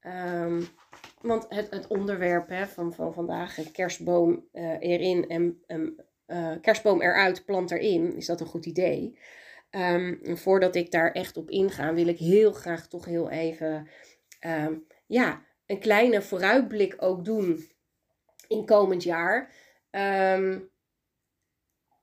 Um, 0.00 0.68
want 1.20 1.46
het, 1.48 1.70
het 1.70 1.86
onderwerp 1.86 2.48
hè, 2.48 2.66
van, 2.66 2.92
van 2.94 3.14
vandaag, 3.14 3.70
kerstboom 3.72 4.48
uh, 4.52 4.80
erin 4.80 5.28
en 5.28 5.62
uh, 6.30 6.52
kerstboom 6.60 7.02
eruit, 7.02 7.44
plant 7.44 7.70
erin, 7.70 8.16
is 8.16 8.26
dat 8.26 8.40
een 8.40 8.46
goed 8.46 8.66
idee. 8.66 9.18
Um, 9.70 10.20
voordat 10.22 10.74
ik 10.74 10.90
daar 10.90 11.12
echt 11.12 11.36
op 11.36 11.50
inga, 11.50 11.94
wil 11.94 12.06
ik 12.06 12.18
heel 12.18 12.52
graag 12.52 12.88
toch 12.88 13.04
heel 13.04 13.30
even 13.30 13.88
ja, 15.06 15.42
een 15.66 15.78
kleine 15.78 16.22
vooruitblik 16.22 16.94
ook 16.98 17.24
doen 17.24 17.68
in 18.48 18.66
komend 18.66 19.02
jaar. 19.02 19.52
Um, 19.90 20.70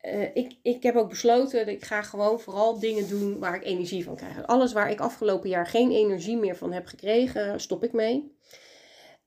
uh, 0.01 0.35
ik, 0.35 0.57
ik 0.61 0.83
heb 0.83 0.95
ook 0.95 1.09
besloten 1.09 1.65
dat 1.65 1.75
ik 1.75 1.83
ga 1.83 2.01
gewoon 2.01 2.39
vooral 2.39 2.79
dingen 2.79 3.09
doen 3.09 3.39
waar 3.39 3.55
ik 3.55 3.63
energie 3.63 4.03
van 4.03 4.15
krijg. 4.15 4.45
Alles 4.45 4.73
waar 4.73 4.91
ik 4.91 4.99
afgelopen 4.99 5.49
jaar 5.49 5.67
geen 5.67 5.91
energie 5.91 6.37
meer 6.37 6.55
van 6.55 6.71
heb 6.71 6.85
gekregen, 6.85 7.59
stop 7.59 7.83
ik 7.83 7.93
mee. 7.93 8.35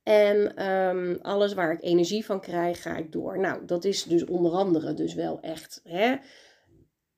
En 0.03 0.67
um, 0.71 1.19
alles 1.23 1.55
waar 1.55 1.73
ik 1.73 1.83
energie 1.83 2.25
van 2.25 2.41
krijg, 2.41 2.83
ga 2.83 2.97
ik 2.97 3.13
door. 3.13 3.39
Nou, 3.39 3.65
dat 3.67 3.85
is 3.85 4.03
dus 4.03 4.25
onder 4.25 4.53
andere 4.53 4.95
dus 4.95 5.15
wel 5.15 5.41
echt 5.41 5.81
hè, 5.85 6.17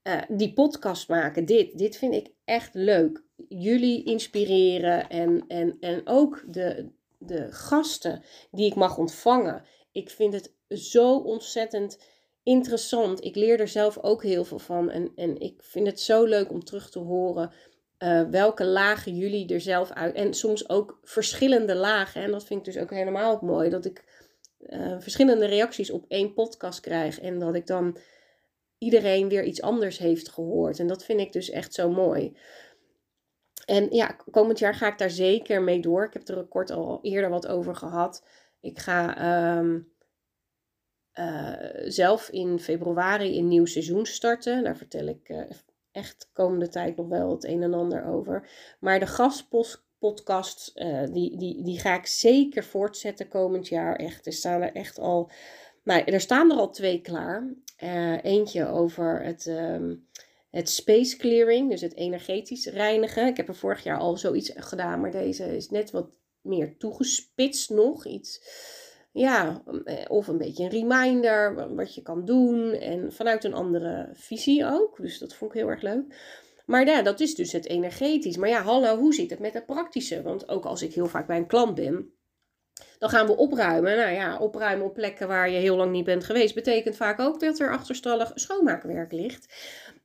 uh, 0.03 0.23
die 0.29 0.53
podcast 0.53 1.09
maken. 1.09 1.45
Dit, 1.45 1.79
dit 1.79 1.97
vind 1.97 2.15
ik 2.15 2.29
echt 2.45 2.75
leuk. 2.75 3.23
Jullie 3.49 4.05
inspireren 4.05 5.09
en, 5.09 5.45
en, 5.49 5.77
en 5.81 6.03
ook 6.05 6.45
de, 6.47 6.91
de 7.19 7.53
gasten 7.53 8.23
die 8.51 8.67
ik 8.67 8.75
mag 8.75 8.99
ontvangen. 8.99 9.65
Ik 9.93 10.11
vind 10.11 10.33
het 10.33 10.55
zo 10.69 11.17
ontzettend 11.17 11.99
interessant. 12.43 13.25
Ik 13.25 13.37
leer 13.37 13.61
er 13.61 13.69
zelf 13.69 13.99
ook 13.99 14.23
heel 14.23 14.45
veel 14.45 14.59
van. 14.59 14.91
En, 14.91 15.13
en 15.17 15.41
ik 15.41 15.63
vind 15.63 15.87
het 15.87 16.01
zo 16.01 16.25
leuk 16.25 16.51
om 16.51 16.65
terug 16.65 16.91
te 16.91 16.99
horen 16.99 17.53
uh, 18.03 18.23
welke 18.23 18.65
lagen 18.65 19.17
jullie 19.17 19.53
er 19.55 19.61
zelf 19.61 19.91
uit. 19.91 20.15
En 20.15 20.35
soms 20.35 20.69
ook 20.69 20.99
verschillende 21.03 21.75
lagen. 21.75 22.23
En 22.23 22.31
dat 22.31 22.45
vind 22.45 22.67
ik 22.67 22.73
dus 22.73 22.83
ook 22.83 22.91
helemaal 22.91 23.33
ook 23.33 23.43
mooi. 23.43 23.71
Dat 23.71 23.85
ik 23.85 24.05
uh, 24.59 24.97
verschillende 24.99 25.47
reacties 25.47 25.91
op 25.91 26.05
één 26.09 26.33
podcast 26.35 26.81
krijg. 26.81 27.21
En 27.21 27.39
dat 27.39 27.55
ik 27.55 27.67
dan 27.67 27.97
iedereen 28.79 29.29
weer 29.29 29.45
iets 29.45 29.63
anders 29.63 29.99
heeft 29.99 30.29
gehoord. 30.29 30.79
En 30.79 30.87
dat 30.87 31.05
vind 31.05 31.21
ik 31.21 31.33
dus 31.33 31.51
echt 31.51 31.75
zo 31.75 31.91
mooi. 31.91 32.37
En 33.65 33.87
ja, 33.91 34.17
komend 34.31 34.59
jaar 34.59 34.75
ga 34.75 34.87
ik 34.87 34.99
daar 34.99 35.11
zeker 35.11 35.63
mee 35.63 35.81
door. 35.81 36.05
Ik 36.05 36.13
heb 36.13 36.29
er 36.29 36.45
kort 36.45 36.71
al 36.71 36.99
eerder 37.03 37.31
wat 37.31 37.47
over 37.47 37.77
gehad. 37.77 38.25
Ik 38.61 38.79
ga 38.79 39.59
um, 39.59 39.93
uh, 41.15 41.57
zelf 41.85 42.29
in 42.29 42.59
februari 42.59 43.39
een 43.39 43.49
nieuw 43.49 43.67
seizoen 43.67 44.07
starten. 44.07 44.65
Daar 44.65 44.77
vertel 44.77 45.07
ik 45.07 45.29
uh, 45.29 45.41
echt 45.93 46.31
komende 46.33 46.69
tijd 46.69 46.97
nog 46.97 47.09
wel 47.09 47.31
het 47.31 47.45
een 47.45 47.63
en 47.63 47.75
ander 47.75 48.05
over. 48.05 48.49
Maar 48.81 48.99
de 48.99 49.07
gastpodcast, 49.07 50.73
uh, 50.75 51.05
die, 51.13 51.37
die, 51.37 51.63
die 51.63 51.79
ga 51.79 51.95
ik 51.95 52.07
zeker 52.07 52.65
voortzetten 52.65 53.29
komend 53.29 53.69
jaar. 53.69 53.97
Echt, 53.97 54.27
er 54.27 54.33
staan 54.33 54.63
er 54.63 54.73
echt 54.73 54.99
al... 54.99 55.31
Nou, 55.85 56.03
er 56.05 56.21
staan 56.21 56.51
er 56.51 56.57
al 56.57 56.71
twee 56.71 57.01
klaar. 57.01 57.55
eentje 58.23 58.67
over 58.67 59.25
het... 59.25 59.47
Um, 59.47 60.07
het 60.53 60.71
space 60.71 61.17
clearing, 61.17 61.71
dus 61.71 61.81
het 61.81 61.97
energetisch 61.97 62.67
reinigen. 62.67 63.27
Ik 63.27 63.37
heb 63.37 63.49
er 63.49 63.55
vorig 63.55 63.83
jaar 63.83 63.99
al 63.99 64.17
zoiets 64.17 64.53
gedaan, 64.55 65.01
maar 65.01 65.11
deze 65.11 65.57
is 65.57 65.71
net 65.71 65.91
wat 65.91 66.19
meer 66.41 66.77
toegespitst 66.79 67.71
nog. 67.71 68.07
Iets 68.07 68.41
ja, 69.13 69.63
eh, 69.85 70.05
of 70.09 70.29
een 70.29 70.39
beetje 70.39 70.65
een 70.65 70.71
reminder 70.71 71.75
wat 71.75 71.95
je 71.95 72.03
kan 72.03 72.25
doen. 72.25 72.73
En 72.73 73.13
vanuit 73.13 73.45
een 73.45 73.55
andere 73.55 74.11
visie 74.13 74.67
ook. 74.67 74.97
Dus 75.01 75.19
dat 75.19 75.35
vond 75.35 75.55
ik 75.55 75.61
heel 75.61 75.71
erg 75.71 75.83
leuk. 75.83 76.05
Maar 76.67 76.87
ja, 76.87 77.03
dat 77.03 77.21
is 77.21 77.35
dus 77.35 77.53
het 77.53 77.67
energetisch. 77.67 78.37
Maar 78.37 78.49
ja, 78.49 78.63
hallo, 78.63 78.97
hoe 78.97 79.15
zit 79.15 79.31
het 79.31 79.39
met 79.39 79.55
het 79.55 79.67
praktische? 79.67 80.23
Want 80.23 80.49
ook 80.49 80.65
als 80.65 80.83
ik 80.83 80.95
heel 80.95 81.07
vaak 81.07 81.27
bij 81.27 81.37
een 81.37 81.47
klant 81.47 81.75
ben, 81.75 82.13
dan 82.99 83.11
gaan 83.11 83.27
we 83.27 83.37
opruimen. 83.37 83.97
Nou 83.97 84.11
ja, 84.11 84.39
opruimen 84.39 84.87
op 84.87 84.95
plekken 84.95 85.29
waar 85.29 85.51
je 85.51 85.59
heel 85.59 85.77
lang 85.77 85.93
niet 85.93 86.05
bent 86.05 86.25
geweest, 86.25 86.55
betekent 86.55 86.97
vaak 86.97 87.21
ook 87.21 87.41
dat 87.41 87.59
er 87.59 87.71
achterstallig 87.71 88.31
schoonmaakwerk 88.35 89.13
ligt. 89.13 89.55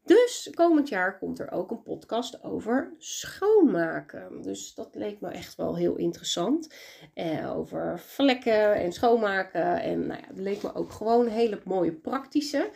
Dus 0.08 0.50
komend 0.54 0.90
jaar 0.90 1.18
komt 1.18 1.40
er 1.40 1.52
ook 1.52 1.72
een 1.72 1.84
podcast 1.84 2.44
over 2.44 2.94
schoonmaken. 2.98 4.42
Dus 4.42 4.74
dat 4.74 4.96
leek 4.96 5.22
me 5.22 5.30
echt 5.30 5.56
wel 5.56 5.76
heel 5.76 5.96
interessant. 5.96 6.74
Eh, 7.14 7.58
over 7.58 8.00
vlekken 8.00 8.76
en 8.76 8.92
schoonmaken. 8.92 9.82
En 9.82 10.08
nou 10.08 10.20
ja, 10.22 10.28
dat 10.28 10.40
leek 10.40 10.64
me 10.64 10.76
ook 10.76 10.92
gewoon 10.92 11.26
een 11.26 11.32
hele 11.32 11.60
mooie 11.64 11.94
praktische. 11.94 12.70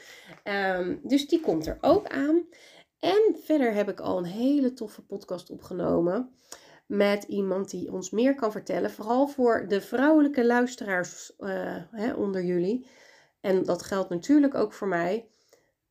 Um, 0.77 0.99
dus 1.03 1.27
die 1.27 1.39
komt 1.39 1.67
er 1.67 1.77
ook 1.81 2.07
aan. 2.07 2.45
En 2.99 3.35
verder 3.43 3.73
heb 3.73 3.89
ik 3.89 3.99
al 3.99 4.17
een 4.17 4.25
hele 4.25 4.73
toffe 4.73 5.01
podcast 5.01 5.49
opgenomen. 5.49 6.35
Met 6.85 7.23
iemand 7.23 7.69
die 7.69 7.91
ons 7.91 8.09
meer 8.09 8.35
kan 8.35 8.51
vertellen. 8.51 8.91
Vooral 8.91 9.27
voor 9.27 9.65
de 9.67 9.81
vrouwelijke 9.81 10.45
luisteraars 10.45 11.33
uh, 11.39 11.75
hè, 11.91 12.13
onder 12.13 12.43
jullie. 12.43 12.87
En 13.41 13.63
dat 13.63 13.83
geldt 13.83 14.09
natuurlijk 14.09 14.55
ook 14.55 14.73
voor 14.73 14.87
mij 14.87 15.30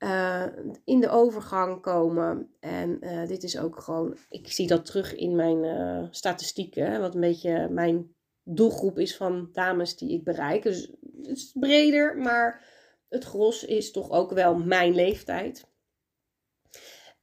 uh, 0.02 0.46
in 0.84 1.00
de 1.00 1.08
overgang 1.08 1.80
komen. 1.80 2.54
En 2.60 2.98
uh, 3.00 3.26
dit 3.26 3.42
is 3.42 3.58
ook 3.58 3.80
gewoon, 3.80 4.16
ik 4.28 4.52
zie 4.52 4.66
dat 4.66 4.86
terug 4.86 5.14
in 5.14 5.36
mijn 5.36 5.64
uh, 5.64 6.06
statistieken, 6.10 7.00
wat 7.00 7.14
een 7.14 7.20
beetje 7.20 7.68
mijn 7.68 8.14
doelgroep 8.42 8.98
is 8.98 9.16
van 9.16 9.48
dames 9.52 9.96
die 9.96 10.12
ik 10.12 10.24
bereik. 10.24 10.62
Dus 10.62 10.92
het 11.16 11.36
is 11.36 11.52
breder, 11.54 12.16
maar 12.16 12.64
het 13.08 13.24
gros 13.24 13.64
is 13.64 13.90
toch 13.90 14.10
ook 14.10 14.32
wel 14.32 14.58
mijn 14.58 14.94
leeftijd. 14.94 15.68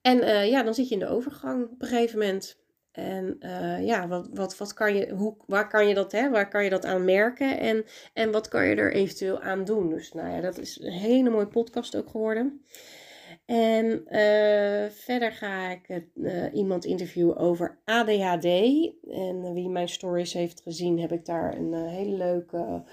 En 0.01 0.47
ja, 0.47 0.63
dan 0.63 0.73
zit 0.73 0.87
je 0.87 0.93
in 0.93 0.99
de 0.99 1.07
overgang 1.07 1.69
op 1.69 1.81
een 1.81 1.87
gegeven 1.87 2.19
moment. 2.19 2.57
En 2.97 3.37
uh, 3.39 3.85
ja, 3.85 4.07
wat, 4.07 4.29
wat, 4.33 4.57
wat 4.57 4.73
kan 4.73 4.95
je, 4.95 5.09
hoe, 5.09 5.35
waar, 5.45 5.67
kan 5.67 5.87
je 5.87 5.93
dat, 5.93 6.11
hè, 6.11 6.29
waar 6.29 6.49
kan 6.49 6.63
je 6.63 6.69
dat 6.69 6.85
aan 6.85 7.05
merken 7.05 7.59
en, 7.59 7.85
en 8.13 8.31
wat 8.31 8.47
kan 8.47 8.65
je 8.65 8.75
er 8.75 8.93
eventueel 8.93 9.41
aan 9.41 9.63
doen? 9.63 9.89
Dus 9.89 10.13
nou 10.13 10.29
ja, 10.29 10.41
dat 10.41 10.57
is 10.57 10.79
een 10.81 10.91
hele 10.91 11.29
mooie 11.29 11.47
podcast 11.47 11.95
ook 11.95 12.09
geworden. 12.09 12.61
En 13.45 13.85
uh, 13.85 14.89
verder 14.89 15.31
ga 15.31 15.69
ik 15.69 16.03
uh, 16.15 16.43
iemand 16.53 16.85
interviewen 16.85 17.37
over 17.37 17.77
ADHD. 17.85 18.45
En 19.09 19.53
wie 19.53 19.69
mijn 19.69 19.89
stories 19.89 20.33
heeft 20.33 20.61
gezien, 20.61 20.99
heb 20.99 21.11
ik 21.11 21.25
daar 21.25 21.57
een 21.57 21.73
hele 21.73 22.17
leuke 22.17 22.83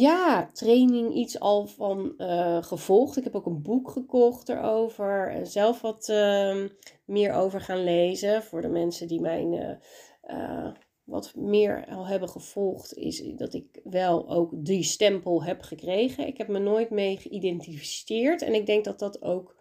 ja, 0.00 0.50
training 0.52 1.14
iets 1.14 1.40
al 1.40 1.66
van 1.66 2.14
uh, 2.18 2.62
gevolgd. 2.62 3.16
Ik 3.16 3.24
heb 3.24 3.34
ook 3.34 3.46
een 3.46 3.62
boek 3.62 3.90
gekocht 3.90 4.48
erover. 4.48 5.30
En 5.30 5.46
zelf 5.46 5.80
wat 5.80 6.08
uh, 6.08 6.64
meer 7.04 7.32
over 7.32 7.60
gaan 7.60 7.84
lezen. 7.84 8.42
Voor 8.42 8.60
de 8.60 8.68
mensen 8.68 9.08
die 9.08 9.20
mijn 9.20 9.78
uh, 10.24 10.70
wat 11.04 11.34
meer 11.34 11.86
al 11.86 12.06
hebben 12.06 12.28
gevolgd, 12.28 12.94
is 12.94 13.22
dat 13.36 13.54
ik 13.54 13.80
wel 13.84 14.28
ook 14.28 14.50
die 14.54 14.82
stempel 14.82 15.44
heb 15.44 15.62
gekregen. 15.62 16.26
Ik 16.26 16.38
heb 16.38 16.48
me 16.48 16.58
nooit 16.58 16.90
mee 16.90 17.16
geïdentificeerd. 17.16 18.42
En 18.42 18.54
ik 18.54 18.66
denk 18.66 18.84
dat 18.84 18.98
dat 18.98 19.22
ook 19.22 19.56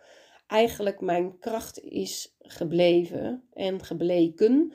eigenlijk 0.48 1.02
mijn 1.02 1.40
kracht 1.40 1.80
is 1.80 2.36
gebleven 2.40 3.44
en 3.54 3.84
gebleken. 3.84 4.74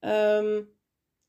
Um, 0.00 0.74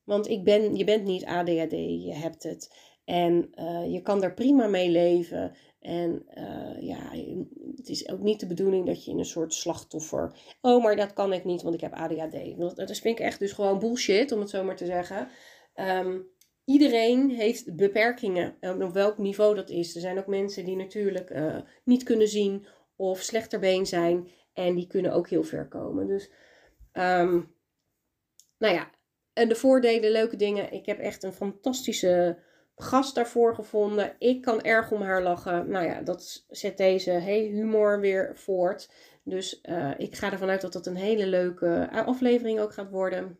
want 0.04 0.28
ik 0.28 0.44
ben, 0.44 0.76
je 0.76 0.84
bent 0.84 1.04
niet 1.04 1.24
ADHD, 1.24 1.70
je 1.70 2.14
hebt 2.14 2.42
het. 2.42 2.87
En 3.08 3.50
uh, 3.54 3.92
je 3.92 4.02
kan 4.02 4.20
daar 4.20 4.34
prima 4.34 4.66
mee 4.66 4.90
leven. 4.90 5.56
En 5.80 6.26
uh, 6.34 6.82
ja, 6.82 7.10
het 7.76 7.88
is 7.88 8.08
ook 8.08 8.20
niet 8.20 8.40
de 8.40 8.46
bedoeling 8.46 8.86
dat 8.86 9.04
je 9.04 9.10
in 9.10 9.18
een 9.18 9.24
soort 9.24 9.54
slachtoffer. 9.54 10.32
Oh, 10.60 10.82
maar 10.82 10.96
dat 10.96 11.12
kan 11.12 11.32
ik 11.32 11.44
niet, 11.44 11.62
want 11.62 11.74
ik 11.74 11.80
heb 11.80 11.92
ADHD. 11.92 12.56
Dat 12.76 12.98
vind 12.98 13.18
ik 13.18 13.24
echt 13.24 13.38
dus 13.38 13.52
gewoon 13.52 13.78
bullshit, 13.78 14.32
om 14.32 14.40
het 14.40 14.50
zo 14.50 14.64
maar 14.64 14.76
te 14.76 14.86
zeggen. 14.86 15.28
Um, 15.74 16.26
iedereen 16.64 17.30
heeft 17.30 17.76
beperkingen, 17.76 18.56
op 18.60 18.92
welk 18.92 19.18
niveau 19.18 19.54
dat 19.54 19.70
is. 19.70 19.94
Er 19.94 20.00
zijn 20.00 20.18
ook 20.18 20.26
mensen 20.26 20.64
die 20.64 20.76
natuurlijk 20.76 21.34
niet 21.84 22.02
kunnen 22.02 22.28
zien 22.28 22.66
of 22.96 23.20
slechterbeen 23.20 23.86
zijn. 23.86 24.28
En 24.52 24.74
die 24.74 24.86
kunnen 24.86 25.12
ook 25.12 25.28
heel 25.28 25.44
ver 25.44 25.68
komen. 25.68 26.06
Dus, 26.06 26.30
um, 26.92 27.54
nou 28.58 28.74
ja, 28.74 28.90
en 29.32 29.48
de 29.48 29.54
voordelen, 29.54 30.10
leuke 30.10 30.36
dingen. 30.36 30.72
Ik 30.72 30.86
heb 30.86 30.98
echt 30.98 31.22
een 31.22 31.32
fantastische 31.32 32.46
gast 32.78 33.14
daarvoor 33.14 33.54
gevonden. 33.54 34.14
Ik 34.18 34.42
kan 34.42 34.62
erg 34.62 34.90
om 34.90 35.02
haar 35.02 35.22
lachen. 35.22 35.70
Nou 35.70 35.86
ja, 35.86 36.00
dat 36.00 36.44
zet 36.48 36.76
deze 36.76 37.10
hey, 37.10 37.40
humor 37.40 38.00
weer 38.00 38.32
voort. 38.34 38.90
Dus 39.22 39.60
uh, 39.62 39.90
ik 39.96 40.16
ga 40.16 40.32
ervan 40.32 40.48
uit 40.48 40.60
dat 40.60 40.72
dat 40.72 40.86
een 40.86 40.96
hele 40.96 41.26
leuke 41.26 41.88
aflevering 41.92 42.60
ook 42.60 42.72
gaat 42.72 42.90
worden. 42.90 43.38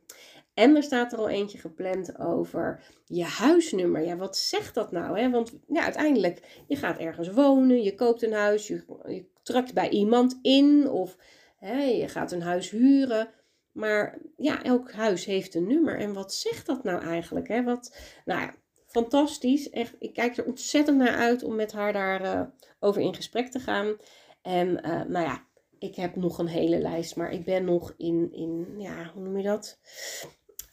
En 0.55 0.77
er 0.77 0.83
staat 0.83 1.13
er 1.13 1.19
al 1.19 1.29
eentje 1.29 1.59
gepland 1.59 2.19
over 2.19 2.83
je 3.05 3.25
huisnummer. 3.25 4.05
Ja, 4.05 4.17
wat 4.17 4.37
zegt 4.37 4.75
dat 4.75 4.93
nou? 4.93 5.21
Hè? 5.21 5.31
Want 5.31 5.53
ja, 5.69 5.83
uiteindelijk, 5.83 6.63
je 6.67 6.77
gaat 6.77 6.99
ergens 6.99 7.31
wonen, 7.31 7.83
je 7.83 7.95
koopt 7.95 8.23
een 8.23 8.33
huis, 8.33 8.69
je, 8.69 8.85
je 9.07 9.25
trakt 9.43 9.75
bij 9.75 9.89
iemand 9.89 10.39
in 10.43 10.91
of 10.91 11.17
hè, 11.59 11.83
je 11.83 12.09
gaat 12.09 12.33
een 12.33 12.43
huis 12.43 12.71
huren. 12.71 13.29
Maar 13.73 14.19
ja, 14.37 14.63
elk 14.63 14.93
huis 14.93 15.25
heeft 15.25 15.55
een 15.55 15.67
nummer. 15.67 15.99
En 15.99 16.13
wat 16.13 16.35
zegt 16.35 16.67
dat 16.67 16.85
nou 16.85 17.03
eigenlijk? 17.03 17.49
Hè? 17.49 17.63
Wat, 17.63 17.97
nou 18.25 18.41
ja, 18.41 18.55
fantastisch. 19.01 19.71
Echt, 19.71 19.95
ik 19.99 20.13
kijk 20.13 20.37
er 20.37 20.45
ontzettend 20.45 20.99
naar 20.99 21.17
uit 21.17 21.43
om 21.43 21.55
met 21.55 21.73
haar 21.73 21.93
daarover 21.93 22.35
uh, 22.35 22.43
over 22.81 23.03
in 23.03 23.15
gesprek 23.15 23.51
te 23.51 23.59
gaan. 23.59 23.97
En 24.43 24.69
uh, 24.69 25.05
nou 25.05 25.25
ja, 25.25 25.47
ik 25.79 25.97
heb 25.97 26.17
nog 26.17 26.39
een 26.39 26.47
hele 26.47 26.79
lijst, 26.79 27.17
maar 27.17 27.33
ik 27.33 27.45
ben 27.45 27.65
nog 27.65 27.95
in, 27.97 28.33
in 28.33 28.75
ja, 28.79 29.11
hoe 29.15 29.23
noem 29.23 29.37
je 29.37 29.43
dat? 29.43 29.79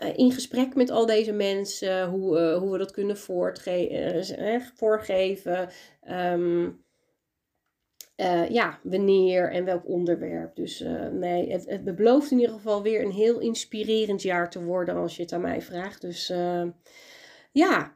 Uh, 0.03 0.17
in 0.17 0.31
gesprek 0.31 0.75
met 0.75 0.89
al 0.89 1.05
deze 1.05 1.31
mensen, 1.31 2.09
hoe, 2.09 2.53
hoe 2.53 2.71
we 2.71 2.77
dat 2.77 2.91
kunnen 2.91 3.17
voorgeven. 3.17 5.69
Um, 6.09 6.83
ja, 8.49 8.79
wanneer 8.83 9.51
en 9.51 9.65
welk 9.65 9.87
onderwerp. 9.87 10.55
Dus 10.55 10.79
nee, 11.11 11.51
het, 11.51 11.65
het 11.65 11.95
belooft 11.95 12.31
in 12.31 12.39
ieder 12.39 12.55
geval 12.55 12.81
weer 12.81 13.03
een 13.03 13.11
heel 13.11 13.39
inspirerend 13.39 14.21
jaar 14.21 14.49
te 14.49 14.63
worden 14.63 14.95
als 14.95 15.15
je 15.15 15.21
het 15.21 15.33
aan 15.33 15.41
mij 15.41 15.61
vraagt. 15.61 16.01
Dus 16.01 16.33
ja, 17.51 17.94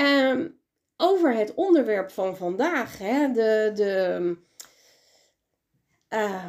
um, 0.00 0.58
over 0.96 1.34
het 1.34 1.54
onderwerp 1.54 2.10
van 2.10 2.36
vandaag, 2.36 2.98
hè, 2.98 3.32
de, 3.32 3.70
de 3.74 4.36
uh, 6.14 6.48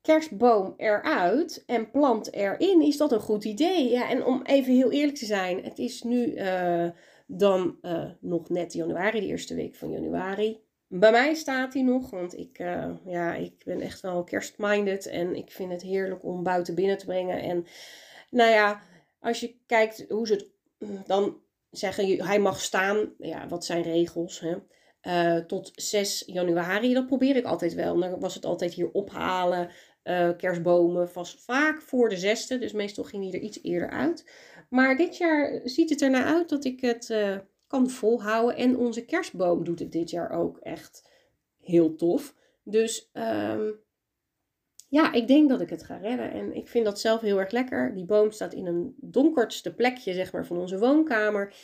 kerstboom 0.00 0.74
eruit 0.76 1.62
en 1.66 1.90
plant 1.90 2.32
erin, 2.32 2.82
is 2.82 2.96
dat 2.96 3.12
een 3.12 3.20
goed 3.20 3.44
idee? 3.44 3.90
Ja, 3.90 4.08
en 4.08 4.24
om 4.24 4.42
even 4.42 4.72
heel 4.72 4.90
eerlijk 4.90 5.18
te 5.18 5.26
zijn, 5.26 5.64
het 5.64 5.78
is 5.78 6.02
nu 6.02 6.34
uh, 6.34 6.88
dan 7.26 7.78
uh, 7.82 8.10
nog 8.20 8.48
net 8.48 8.72
januari, 8.72 9.20
de 9.20 9.26
eerste 9.26 9.54
week 9.54 9.74
van 9.74 9.90
januari. 9.90 10.64
Bij 10.88 11.10
mij 11.10 11.34
staat 11.34 11.74
hij 11.74 11.82
nog, 11.82 12.10
want 12.10 12.38
ik, 12.38 12.58
ja, 13.04 13.34
ik 13.34 13.62
ben 13.64 13.80
echt 13.80 14.00
wel 14.00 14.24
kerstminded 14.24 15.06
en 15.06 15.36
ik 15.36 15.50
vind 15.50 15.72
het 15.72 15.82
heerlijk 15.82 16.24
om 16.24 16.42
buiten 16.42 16.74
binnen 16.74 16.98
te 16.98 17.04
brengen. 17.04 17.42
En 17.42 17.66
nou 18.30 18.50
ja, 18.50 18.80
als 19.20 19.40
je 19.40 19.54
kijkt 19.66 20.04
hoe 20.08 20.26
ze 20.26 20.34
het 20.78 21.06
dan 21.06 21.40
zeggen, 21.78 22.24
hij 22.24 22.38
mag 22.38 22.60
staan, 22.60 23.14
ja, 23.18 23.48
wat 23.48 23.64
zijn 23.64 23.82
regels, 23.82 24.40
hè? 24.40 24.56
Uh, 25.02 25.44
tot 25.44 25.72
6 25.74 26.22
januari. 26.26 26.94
Dat 26.94 27.06
probeer 27.06 27.36
ik 27.36 27.44
altijd 27.44 27.74
wel. 27.74 27.98
Dan 27.98 28.20
was 28.20 28.34
het 28.34 28.44
altijd 28.44 28.74
hier 28.74 28.90
ophalen. 28.90 29.70
Uh, 30.04 30.30
kerstbomen 30.36 31.08
was 31.12 31.36
vaak 31.44 31.82
voor 31.82 32.08
de 32.08 32.16
zesde. 32.16 32.58
Dus 32.58 32.72
meestal 32.72 33.04
ging 33.04 33.22
die 33.22 33.32
er 33.32 33.40
iets 33.40 33.62
eerder 33.62 33.90
uit. 33.90 34.30
Maar 34.68 34.96
dit 34.96 35.16
jaar 35.16 35.60
ziet 35.64 35.90
het 35.90 36.02
er 36.02 36.10
naar 36.10 36.24
uit 36.24 36.48
dat 36.48 36.64
ik 36.64 36.80
het 36.80 37.08
uh, 37.08 37.38
kan 37.66 37.90
volhouden. 37.90 38.56
En 38.56 38.76
onze 38.76 39.04
kerstboom 39.04 39.64
doet 39.64 39.78
het 39.78 39.92
dit 39.92 40.10
jaar 40.10 40.30
ook 40.30 40.58
echt 40.58 41.10
heel 41.60 41.94
tof. 41.94 42.34
Dus 42.64 43.10
um, 43.12 43.80
ja, 44.96 45.12
ik 45.12 45.28
denk 45.28 45.48
dat 45.48 45.60
ik 45.60 45.70
het 45.70 45.82
ga 45.82 45.96
redden. 45.96 46.30
En 46.30 46.54
ik 46.54 46.68
vind 46.68 46.84
dat 46.84 47.00
zelf 47.00 47.20
heel 47.20 47.38
erg 47.38 47.50
lekker. 47.50 47.94
Die 47.94 48.04
boom 48.04 48.30
staat 48.30 48.52
in 48.52 48.66
een 48.66 48.94
donkerste 49.00 49.74
plekje 49.74 50.12
zeg 50.12 50.32
maar, 50.32 50.46
van 50.46 50.58
onze 50.58 50.78
woonkamer. 50.78 51.54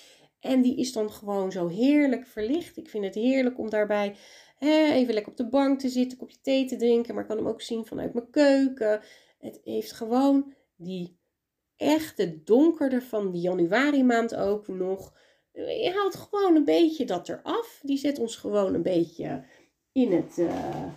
En 0.40 0.62
die 0.62 0.76
is 0.76 0.92
dan 0.92 1.10
gewoon 1.10 1.52
zo 1.52 1.68
heerlijk 1.68 2.26
verlicht. 2.26 2.76
Ik 2.76 2.88
vind 2.88 3.04
het 3.04 3.14
heerlijk 3.14 3.58
om 3.58 3.70
daarbij 3.70 4.16
hè, 4.58 4.92
even 4.92 5.14
lekker 5.14 5.32
op 5.32 5.38
de 5.38 5.48
bank 5.48 5.80
te 5.80 5.88
zitten, 5.88 6.12
een 6.12 6.18
kopje 6.18 6.40
thee 6.42 6.64
te 6.64 6.76
drinken. 6.76 7.14
Maar 7.14 7.22
ik 7.22 7.28
kan 7.28 7.38
hem 7.38 7.48
ook 7.48 7.62
zien 7.62 7.86
vanuit 7.86 8.14
mijn 8.14 8.30
keuken. 8.30 9.00
Het 9.38 9.60
heeft 9.64 9.92
gewoon 9.92 10.54
die 10.76 11.18
echte 11.76 12.42
donkerder 12.44 13.02
van 13.02 13.30
die 13.30 13.40
januari 13.40 14.04
maand 14.04 14.34
ook 14.34 14.68
nog. 14.68 15.14
Je 15.52 15.92
haalt 15.94 16.14
gewoon 16.14 16.56
een 16.56 16.64
beetje 16.64 17.04
dat 17.04 17.28
eraf. 17.28 17.80
Die 17.82 17.98
zet 17.98 18.18
ons 18.18 18.36
gewoon 18.36 18.74
een 18.74 18.82
beetje 18.82 19.44
in 19.92 20.12
het, 20.12 20.38
uh, 20.38 20.92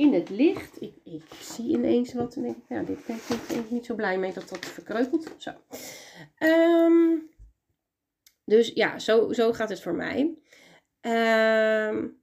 in 0.00 0.14
het 0.14 0.28
licht. 0.28 0.80
Ik, 0.82 0.94
ik 1.04 1.24
zie 1.40 1.68
ineens 1.68 2.14
wat 2.14 2.34
en 2.34 2.44
ik, 2.44 2.86
dit 2.86 3.06
ben 3.06 3.58
ik 3.58 3.70
niet 3.70 3.86
zo 3.86 3.94
blij 3.94 4.18
mee 4.18 4.32
dat 4.32 4.48
dat 4.48 4.66
verkreukelt. 4.66 5.34
Zo. 5.36 5.50
Um, 6.38 7.30
dus 8.44 8.68
ja, 8.74 8.98
zo, 8.98 9.32
zo 9.32 9.52
gaat 9.52 9.68
het 9.68 9.80
voor 9.80 9.94
mij. 9.94 10.38
Um, 11.00 12.22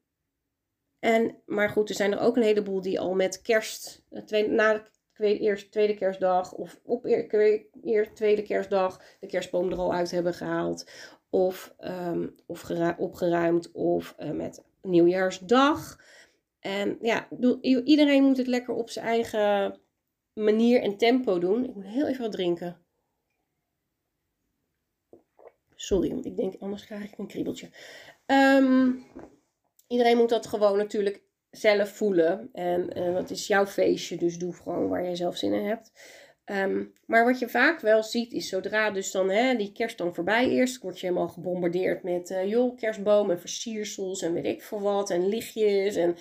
en, 1.00 1.42
maar 1.46 1.70
goed, 1.70 1.90
er 1.90 1.96
zijn 1.96 2.12
er 2.12 2.20
ook 2.20 2.36
een 2.36 2.44
heleboel 2.44 2.82
die 2.82 3.00
al 3.00 3.13
met 3.13 3.42
kerst, 3.42 4.06
eh, 4.10 4.24
tweede, 4.24 4.50
na 4.50 4.74
de 4.74 4.82
tweede, 5.13 5.40
eerst, 5.40 5.72
tweede 5.72 5.96
kerstdag 5.96 6.54
of 6.54 6.80
op 6.84 7.06
eer, 7.06 7.66
eer, 7.84 8.13
tweede 8.13 8.42
kerstdag 8.42 9.02
de 9.20 9.28
kerstboom 9.28 9.72
er 9.72 9.78
al 9.78 9.94
uit 9.94 10.12
hebben 10.12 10.34
gehaald. 10.34 10.90
Of, 11.30 11.74
um, 11.80 12.36
of 12.46 12.72
opgeruimd 12.98 13.72
of 13.72 14.16
uh, 14.20 14.32
met 14.32 14.63
nieuwjaarsdag. 14.82 15.98
En 16.60 16.98
ja, 17.02 17.28
iedereen 17.62 18.24
moet 18.24 18.38
het 18.38 18.48
lekker 18.48 18.74
op 18.74 18.89
zijn 18.89 19.06
eigen 19.06 19.80
manier 20.34 20.82
en 20.82 20.98
tempo 20.98 21.39
doen. 21.39 21.63
Ik 21.63 21.76
moet 21.76 21.86
heel 21.86 22.08
even 22.08 22.22
wat 22.22 22.32
drinken. 22.32 22.82
Sorry, 25.76 26.10
want 26.10 26.26
ik 26.26 26.36
denk 26.36 26.56
anders 26.60 26.86
krijg 26.86 27.04
ik 27.04 27.17
een 27.17 27.28
kriebeltje. 27.28 27.70
Um, 28.26 29.06
iedereen 29.88 30.17
moet 30.17 30.30
dat 30.30 30.48
gewoon 30.48 30.78
natuurlijk 30.78 31.22
zelf 31.52 31.89
voelen. 31.89 32.50
En 32.54 32.98
uh, 32.98 33.13
dat 33.13 33.30
is 33.30 33.48
jouw 33.48 33.65
feestje, 33.65 34.17
dus 34.17 34.38
doe 34.38 34.54
gewoon 34.54 34.89
waar 34.89 35.04
jij 35.04 35.15
zelf 35.15 35.38
zin 35.38 35.54
in 35.54 35.65
hebt. 35.65 35.91
Um, 36.51 36.93
maar 37.05 37.25
wat 37.25 37.39
je 37.39 37.49
vaak 37.49 37.79
wel 37.79 38.03
ziet 38.03 38.33
is 38.33 38.49
zodra 38.49 38.91
dus 38.91 39.12
dan 39.12 39.29
hè, 39.29 39.55
die 39.55 39.71
kerst 39.71 39.97
dan 39.97 40.15
voorbij 40.15 40.53
is, 40.53 40.77
word 40.77 40.99
je 40.99 41.05
helemaal 41.07 41.27
gebombardeerd 41.27 42.03
met 42.03 42.29
uh, 42.29 42.49
joh, 42.49 42.77
kerstboom 42.77 43.31
en 43.31 43.39
versiersels 43.39 44.21
en 44.21 44.33
weet 44.33 44.45
ik 44.45 44.62
veel 44.62 44.81
wat 44.81 45.10
en 45.10 45.27
lichtjes 45.27 45.95
en 45.95 46.15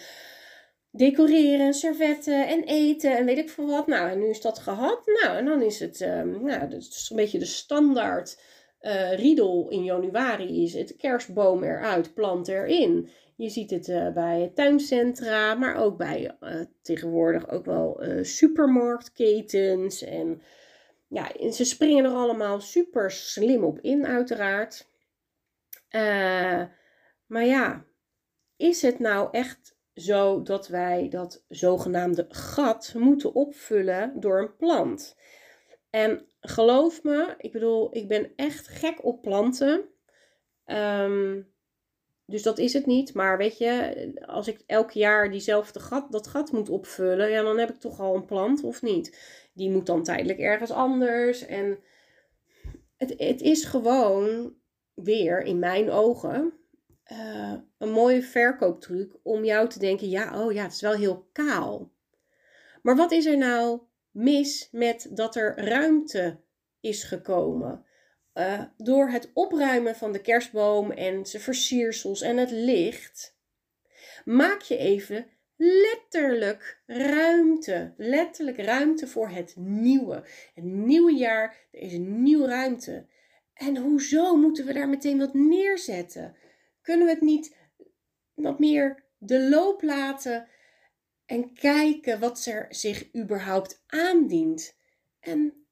decoreren, 0.90 1.74
servetten 1.74 2.48
en 2.48 2.62
eten 2.64 3.16
en 3.16 3.24
weet 3.24 3.38
ik 3.38 3.50
veel 3.50 3.66
wat. 3.66 3.86
Nou, 3.86 4.10
en 4.10 4.18
nu 4.18 4.28
is 4.28 4.40
dat 4.40 4.58
gehad. 4.58 5.06
Nou, 5.22 5.36
en 5.36 5.44
dan 5.44 5.62
is 5.62 5.80
het, 5.80 6.00
um, 6.00 6.44
nou, 6.44 6.68
dat 6.68 6.80
is 6.80 7.08
een 7.10 7.16
beetje 7.16 7.38
de 7.38 7.44
standaard 7.44 8.38
uh, 8.80 9.12
riedel 9.12 9.66
in 9.68 9.84
januari 9.84 10.62
is 10.62 10.74
het 10.74 10.96
kerstboom 10.96 11.62
eruit, 11.64 12.14
plant 12.14 12.48
erin. 12.48 13.08
Je 13.37 13.49
ziet 13.49 13.70
het 13.70 13.88
uh, 13.88 14.12
bij 14.12 14.53
tuincentra, 14.55 15.55
maar 15.55 15.77
ook 15.77 15.96
bij 15.96 16.37
uh, 16.40 16.61
tegenwoordig 16.83 17.49
ook 17.49 17.64
wel 17.64 18.01
supermarktketens. 18.22 20.03
En 20.03 20.42
ja, 21.09 21.51
ze 21.53 21.64
springen 21.64 22.05
er 22.05 22.11
allemaal 22.11 22.61
super 22.61 23.11
slim 23.11 23.64
op 23.64 23.79
in, 23.81 24.07
uiteraard. 24.07 24.88
maar 27.27 27.44
ja, 27.44 27.85
is 28.57 28.83
het 28.83 28.99
nou 28.99 29.29
echt 29.31 29.77
zo 29.94 30.42
dat 30.42 30.68
wij 30.68 31.09
dat 31.09 31.44
zogenaamde 31.49 32.27
gat 32.29 32.94
moeten 32.96 33.35
opvullen 33.35 34.20
door 34.20 34.40
een 34.40 34.57
plant? 34.57 35.16
En 35.90 36.27
geloof 36.40 37.03
me, 37.03 37.35
ik 37.38 37.53
bedoel, 37.53 37.96
ik 37.96 38.09
ben 38.09 38.33
echt 38.37 38.68
gek 38.68 39.05
op 39.05 39.22
planten. 39.22 39.85
Um, 40.66 41.55
dus 42.26 42.42
dat 42.42 42.58
is 42.58 42.72
het 42.72 42.86
niet. 42.86 43.14
Maar 43.14 43.38
weet 43.38 43.58
je, 43.58 44.12
als 44.26 44.48
ik 44.48 44.62
elk 44.66 44.90
jaar 44.90 45.30
diezelfde 45.30 45.80
gat, 45.80 46.12
dat 46.12 46.26
gat 46.26 46.52
moet 46.52 46.68
opvullen, 46.68 47.30
ja, 47.30 47.42
dan 47.42 47.58
heb 47.58 47.70
ik 47.70 47.80
toch 47.80 48.00
al 48.00 48.14
een 48.14 48.24
plant 48.24 48.62
of 48.62 48.82
niet. 48.82 49.18
Die 49.52 49.70
moet 49.70 49.86
dan 49.86 50.02
tijdelijk 50.02 50.38
ergens 50.38 50.70
anders. 50.70 51.46
En 51.46 51.78
het, 52.96 53.14
het 53.16 53.40
is 53.40 53.64
gewoon 53.64 54.54
weer 54.94 55.42
in 55.42 55.58
mijn 55.58 55.90
ogen 55.90 56.52
uh, 57.12 57.54
een 57.78 57.90
mooie 57.90 58.22
verkooptruc 58.22 59.16
om 59.22 59.44
jou 59.44 59.68
te 59.68 59.78
denken: 59.78 60.08
ja, 60.08 60.44
oh 60.44 60.52
ja, 60.52 60.62
het 60.62 60.72
is 60.72 60.80
wel 60.80 60.94
heel 60.94 61.28
kaal. 61.32 61.92
Maar 62.82 62.96
wat 62.96 63.12
is 63.12 63.26
er 63.26 63.38
nou 63.38 63.80
mis 64.10 64.68
met 64.72 65.08
dat 65.10 65.36
er 65.36 65.58
ruimte 65.58 66.40
is 66.80 67.04
gekomen. 67.04 67.84
Uh, 68.38 68.62
door 68.77 69.09
het 69.09 69.31
opruimen 69.35 69.96
van 69.96 70.12
de 70.12 70.20
kerstboom 70.20 70.90
en 70.90 71.27
zijn 71.27 71.42
versiersels 71.42 72.20
en 72.20 72.37
het 72.37 72.51
licht, 72.51 73.37
maak 74.25 74.61
je 74.61 74.77
even 74.77 75.27
letterlijk 75.57 76.83
ruimte. 76.87 77.94
Letterlijk 77.96 78.59
ruimte 78.59 79.07
voor 79.07 79.29
het 79.29 79.55
nieuwe. 79.57 80.22
Het 80.55 80.64
nieuwe 80.64 81.12
jaar, 81.12 81.57
er 81.70 81.81
is 81.81 81.92
een 81.92 82.22
nieuwe 82.22 82.46
ruimte. 82.46 83.07
En 83.55 83.77
hoezo 83.77 84.37
moeten 84.37 84.66
we 84.66 84.72
daar 84.72 84.88
meteen 84.88 85.18
wat 85.18 85.35
neerzetten? 85.35 86.37
Kunnen 86.83 87.07
we 87.07 87.12
het 87.12 87.22
niet 87.22 87.57
wat 88.35 88.59
meer 88.59 89.05
de 89.18 89.49
loop 89.49 89.83
laten 89.83 90.49
en 91.27 91.53
kijken 91.53 92.20
wat 92.20 92.44
er 92.46 92.66
zich 92.68 93.14
überhaupt 93.14 93.83
aandient? 93.87 94.77
En 95.20 95.65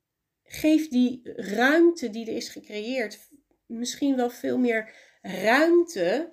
geef 0.44 0.88
die 0.88 1.20
ruimte 1.34 2.10
die 2.10 2.26
er 2.26 2.36
is 2.36 2.48
gecreëerd 2.48 3.18
misschien 3.66 4.16
wel 4.16 4.30
veel 4.30 4.58
meer 4.58 4.92
ruimte 5.22 6.32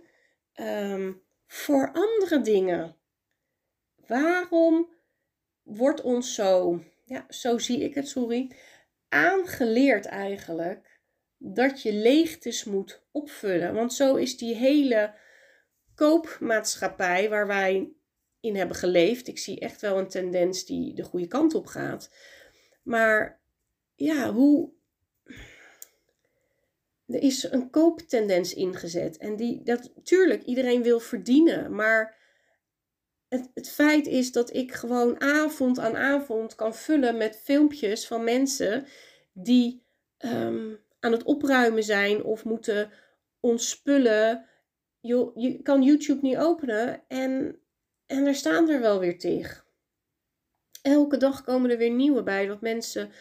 um, 0.55 1.21
voor 1.47 1.91
andere 1.93 2.41
dingen. 2.41 2.95
Waarom 4.07 4.89
wordt 5.63 6.01
ons 6.01 6.33
zo, 6.33 6.83
ja, 7.03 7.25
zo 7.29 7.57
zie 7.57 7.79
ik 7.79 7.95
het, 7.95 8.07
sorry, 8.07 8.51
aangeleerd 9.09 10.05
eigenlijk 10.05 10.99
dat 11.37 11.81
je 11.81 11.93
leegtes 11.93 12.63
moet 12.63 13.03
opvullen. 13.11 13.73
Want 13.73 13.93
zo 13.93 14.15
is 14.15 14.37
die 14.37 14.55
hele 14.55 15.13
koopmaatschappij 15.95 17.29
waar 17.29 17.47
wij 17.47 17.91
in 18.39 18.55
hebben 18.55 18.75
geleefd. 18.75 19.27
Ik 19.27 19.39
zie 19.39 19.59
echt 19.59 19.81
wel 19.81 19.97
een 19.97 20.09
tendens 20.09 20.65
die 20.65 20.93
de 20.93 21.03
goede 21.03 21.27
kant 21.27 21.55
op 21.55 21.65
gaat. 21.65 22.13
Maar 22.83 23.40
ja, 24.03 24.33
hoe. 24.33 24.71
Er 27.05 27.21
is 27.21 27.43
een 27.43 27.69
kooptendens 27.69 28.53
ingezet. 28.53 29.17
En 29.17 29.35
die, 29.35 29.63
dat, 29.63 29.91
tuurlijk, 30.03 30.43
iedereen 30.43 30.83
wil 30.83 30.99
verdienen. 30.99 31.75
Maar 31.75 32.17
het, 33.27 33.49
het 33.53 33.69
feit 33.69 34.07
is 34.07 34.31
dat 34.31 34.53
ik 34.53 34.71
gewoon 34.71 35.21
avond 35.21 35.79
aan 35.79 35.95
avond 35.95 36.55
kan 36.55 36.75
vullen 36.75 37.17
met 37.17 37.39
filmpjes 37.43 38.07
van 38.07 38.23
mensen 38.23 38.85
die 39.33 39.83
ehm, 40.17 40.75
aan 40.99 41.11
het 41.11 41.23
opruimen 41.23 41.83
zijn 41.83 42.23
of 42.23 42.45
moeten 42.45 42.91
ontspullen. 43.39 44.45
Je, 44.99 45.31
je 45.35 45.61
kan 45.61 45.83
YouTube 45.83 46.21
niet 46.21 46.37
openen 46.37 47.03
en, 47.07 47.59
en 48.05 48.25
er 48.25 48.35
staan 48.35 48.69
er 48.69 48.79
wel 48.79 48.99
weer 48.99 49.19
tegen. 49.19 49.63
Elke 50.81 51.17
dag 51.17 51.43
komen 51.43 51.69
er 51.69 51.77
weer 51.77 51.91
nieuwe 51.91 52.23
bij, 52.23 52.47
dat 52.47 52.61
mensen 52.61 53.11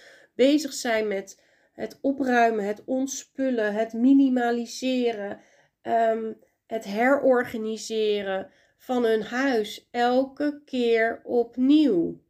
bezig 0.41 0.73
zijn 0.73 1.09
met 1.09 1.43
het 1.73 1.99
opruimen, 2.01 2.65
het 2.65 2.85
ontspullen, 2.85 3.75
het 3.75 3.93
minimaliseren, 3.93 5.41
um, 5.83 6.39
het 6.67 6.85
herorganiseren 6.85 8.51
van 8.77 9.05
hun 9.05 9.23
huis 9.23 9.89
elke 9.91 10.61
keer 10.65 11.21
opnieuw. 11.25 12.21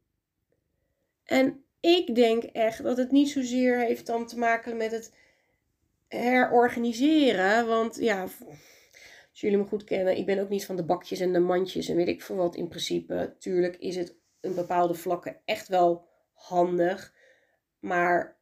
En 1.23 1.63
ik 1.79 2.15
denk 2.15 2.43
echt 2.43 2.83
dat 2.83 2.97
het 2.97 3.11
niet 3.11 3.29
zozeer 3.29 3.79
heeft 3.79 4.05
dan 4.05 4.27
te 4.27 4.37
maken 4.37 4.77
met 4.77 4.91
het 4.91 5.13
herorganiseren. 6.07 7.67
Want 7.67 7.95
ja, 7.99 8.21
als 8.21 9.41
jullie 9.41 9.57
me 9.57 9.63
goed 9.63 9.83
kennen, 9.83 10.17
ik 10.17 10.25
ben 10.25 10.39
ook 10.39 10.49
niet 10.49 10.65
van 10.65 10.75
de 10.75 10.85
bakjes 10.85 11.19
en 11.19 11.33
de 11.33 11.39
mandjes 11.39 11.89
en 11.89 11.95
weet 11.95 12.07
ik 12.07 12.21
veel 12.21 12.35
wat 12.35 12.55
in 12.55 12.67
principe. 12.67 13.35
Tuurlijk 13.39 13.75
is 13.77 13.95
het 13.95 14.15
in 14.41 14.55
bepaalde 14.55 14.93
vlakken 14.93 15.37
echt 15.45 15.67
wel 15.67 16.07
handig. 16.33 17.19
Maar 17.81 18.37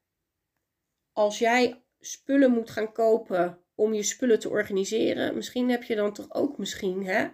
als 1.13 1.39
jij 1.39 1.82
spullen 1.99 2.52
moet 2.52 2.69
gaan 2.69 2.91
kopen 2.91 3.60
om 3.75 3.93
je 3.93 4.04
spullen 4.04 4.39
te 4.39 4.49
organiseren, 4.49 5.36
misschien 5.36 5.69
heb 5.69 5.84
je 5.84 5.95
dan 5.95 6.13
toch 6.13 6.34
ook 6.34 6.58
misschien 6.58 7.06
hè, 7.06 7.28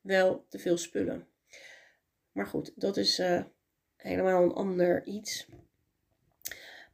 wel 0.00 0.46
te 0.48 0.58
veel 0.58 0.76
spullen. 0.76 1.26
Maar 2.32 2.46
goed, 2.46 2.72
dat 2.74 2.96
is 2.96 3.18
uh, 3.18 3.42
helemaal 3.96 4.42
een 4.42 4.52
ander 4.52 5.06
iets. 5.06 5.46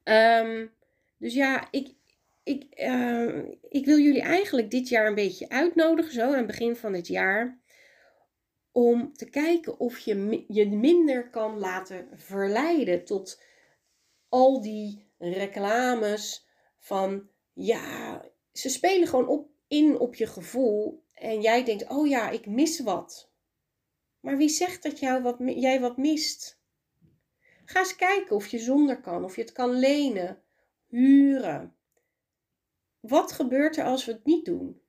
Um, 0.05 0.73
dus 1.19 1.35
ja, 1.35 1.69
ik, 1.71 1.95
ik, 2.43 2.81
uh, 2.81 3.45
ik 3.69 3.85
wil 3.85 3.99
jullie 3.99 4.23
eigenlijk 4.23 4.71
dit 4.71 4.89
jaar 4.89 5.07
een 5.07 5.15
beetje 5.15 5.49
uitnodigen, 5.49 6.13
zo 6.13 6.23
aan 6.23 6.37
het 6.37 6.47
begin 6.47 6.77
van 6.77 6.93
dit 6.93 7.07
jaar. 7.07 7.59
Om 8.73 9.13
te 9.13 9.31
kijken 9.31 9.79
of 9.79 9.99
je 9.99 10.45
je 10.49 10.69
minder 10.69 11.31
kan 11.31 11.59
laten 11.59 12.09
verleiden 12.15 13.05
tot 13.05 13.43
al 14.29 14.61
die 14.61 15.07
reclames 15.19 16.47
van 16.79 17.29
ja, 17.53 18.25
ze 18.53 18.69
spelen 18.69 19.09
gewoon 19.09 19.29
op, 19.29 19.49
in 19.69 19.99
op 19.99 20.15
je 20.15 20.27
gevoel 20.27 21.03
en 21.15 21.41
jij 21.41 21.65
denkt, 21.65 21.89
oh 21.89 22.07
ja, 22.07 22.31
ik 22.31 22.47
mis 22.47 22.81
wat. 22.81 23.31
Maar 24.21 24.37
wie 24.37 24.49
zegt 24.49 24.83
dat 24.83 24.99
jou 24.99 25.23
wat, 25.23 25.37
jij 25.39 25.81
wat 25.81 25.97
mist? 25.97 26.61
Ga 27.65 27.79
eens 27.79 27.97
kijken 27.97 28.37
of 28.37 28.47
je 28.47 28.59
zonder 28.59 29.01
kan, 29.01 29.25
of 29.25 29.35
je 29.37 29.41
het 29.41 29.53
kan 29.53 29.71
lenen, 29.71 30.43
huren. 30.87 31.77
Wat 33.01 33.33
gebeurt 33.33 33.77
er 33.77 33.85
als 33.85 34.05
we 34.05 34.13
het 34.13 34.25
niet 34.25 34.45
doen? 34.45 34.81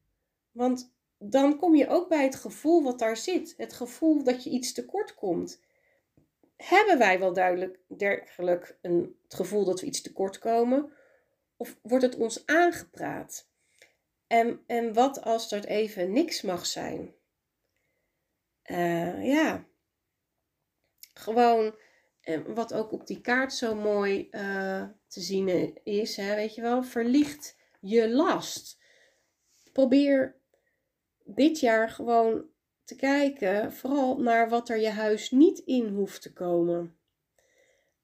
Want 0.52 0.94
dan 1.18 1.58
kom 1.58 1.76
je 1.76 1.88
ook 1.88 2.10
bij 2.10 2.24
het 2.24 2.36
gevoel 2.36 2.84
wat 2.84 3.00
daar 3.00 3.18
zit. 3.18 3.54
Het 3.58 3.74
gevoel 3.74 4.24
dat 4.24 4.44
je 4.44 4.50
iets 4.50 4.74
tekort 4.74 5.16
komt. 5.16 5.62
Hebben 6.64 6.98
wij 6.98 7.20
wel 7.20 7.34
duidelijk 7.34 7.80
dergelijk 7.88 8.78
een, 8.82 9.18
het 9.24 9.34
gevoel 9.34 9.66
dat 9.66 9.80
we 9.80 9.86
iets 9.86 10.02
tekort 10.02 10.40
komen? 10.40 10.92
Of 11.58 11.80
wordt 11.82 12.04
het 12.04 12.16
ons 12.16 12.46
aangepraat? 12.46 13.50
En, 14.28 14.64
en 14.68 14.94
wat 14.94 15.22
als 15.22 15.52
er 15.52 15.66
even 15.66 16.12
niks 16.12 16.42
mag 16.42 16.66
zijn? 16.66 17.16
Uh, 18.66 19.26
ja, 19.26 19.66
gewoon 21.14 21.76
uh, 22.24 22.40
wat 22.46 22.74
ook 22.74 22.92
op 22.92 23.08
die 23.08 23.22
kaart 23.22 23.54
zo 23.54 23.76
mooi 23.76 24.28
uh, 24.32 24.84
te 25.08 25.22
zien 25.22 25.80
is, 25.84 26.16
hè, 26.16 26.36
weet 26.36 26.56
je 26.56 26.62
wel, 26.62 26.84
verlicht 26.84 27.58
je 27.80 28.10
last. 28.10 28.80
Probeer 29.72 30.36
dit 31.24 31.60
jaar 31.60 31.90
gewoon 31.90 32.46
te 32.90 32.96
kijken, 32.96 33.74
vooral 33.74 34.18
naar 34.18 34.50
wat 34.50 34.70
er 34.70 34.80
je 34.80 34.90
huis 34.90 35.32
niet 35.32 35.60
in 35.60 35.88
hoeft 35.88 36.22
te 36.22 36.34
komen. 36.34 36.96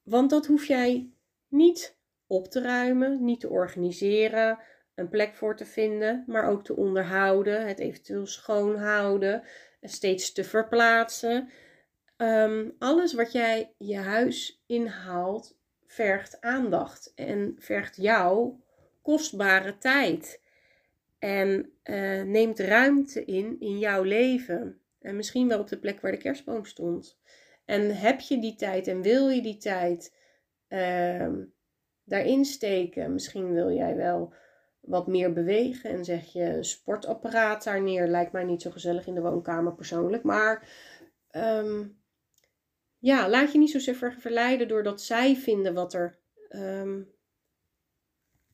Want 0.04 0.30
dat 0.30 0.46
hoef 0.46 0.66
jij 0.66 1.10
niet 1.48 1.98
op 2.28 2.48
te 2.48 2.62
ruimen, 2.62 3.24
niet 3.24 3.40
te 3.40 3.50
organiseren, 3.50 4.60
een 4.96 5.10
plek 5.10 5.36
voor 5.36 5.56
te 5.56 5.66
vinden, 5.66 6.24
maar 6.28 6.50
ook 6.50 6.64
te 6.64 6.76
onderhouden, 6.76 7.68
het 7.68 7.80
eventueel 7.80 8.26
schoonhouden, 8.26 9.44
steeds 9.82 10.32
te 10.32 10.44
verplaatsen. 10.44 11.50
Um, 12.18 12.76
alles 12.80 13.14
wat 13.14 13.32
jij 13.32 13.74
je 13.78 13.98
huis 13.98 14.64
inhaalt, 14.66 15.58
vergt 15.86 16.42
aandacht 16.42 17.12
en 17.16 17.56
vergt 17.60 17.96
jou 17.96 18.54
kostbare 19.02 19.78
tijd. 19.78 20.42
En 21.26 21.72
uh, 21.84 22.22
neemt 22.22 22.60
ruimte 22.60 23.26
in 23.26 23.60
in 23.60 23.80
jouw 23.80 24.04
leven. 24.04 24.80
En 25.00 25.16
misschien 25.16 25.48
wel 25.48 25.60
op 25.60 25.68
de 25.68 25.80
plek 25.80 26.02
waar 26.02 26.12
de 26.12 26.18
kerstboom 26.18 26.66
stond. 26.66 27.20
En 27.66 27.98
heb 27.98 28.20
je 28.20 28.40
die 28.40 28.56
tijd 28.56 28.88
en 28.88 29.02
wil 29.02 29.30
je 29.30 29.42
die 29.42 29.58
tijd 29.58 30.16
uh, 30.70 31.34
daarin 32.04 32.46
steken? 32.46 33.14
Misschien 33.14 33.54
wil 33.54 33.72
jij 33.72 33.96
wel 33.96 34.34
wat 34.80 35.08
meer 35.08 35.34
bewegen 35.34 35.90
en 35.90 36.06
zeg 36.06 36.34
je 36.34 36.44
een 36.44 36.66
sportapparaat 36.66 37.64
daar 37.64 37.82
neer. 37.82 38.08
Lijkt 38.08 38.32
mij 38.32 38.44
niet 38.44 38.62
zo 38.62 38.72
gezellig 38.72 39.08
in 39.08 39.16
de 39.16 39.22
woonkamer 39.22 39.74
persoonlijk. 39.74 40.24
Maar 40.24 40.70
um, 41.32 42.02
ja, 42.98 43.30
laat 43.30 43.52
je 43.52 43.58
niet 43.58 43.72
zo 43.72 43.94
ver 43.94 44.14
verleiden 44.20 44.68
doordat 44.68 45.02
zij 45.02 45.36
vinden 45.36 45.74
wat 45.74 45.94
er. 45.94 46.18
Um, 46.50 47.14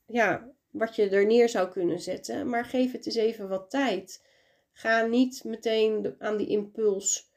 ja, 0.05 0.50
wat 0.71 0.95
je 0.95 1.09
er 1.09 1.25
neer 1.25 1.49
zou 1.49 1.69
kunnen 1.69 1.99
zetten. 1.99 2.49
Maar 2.49 2.65
geef 2.65 2.91
het 2.91 3.05
eens 3.05 3.15
even 3.15 3.49
wat 3.49 3.69
tijd. 3.69 4.25
Ga 4.71 5.05
niet 5.05 5.43
meteen 5.43 6.15
aan 6.19 6.37
die 6.37 6.47
impuls 6.47 7.31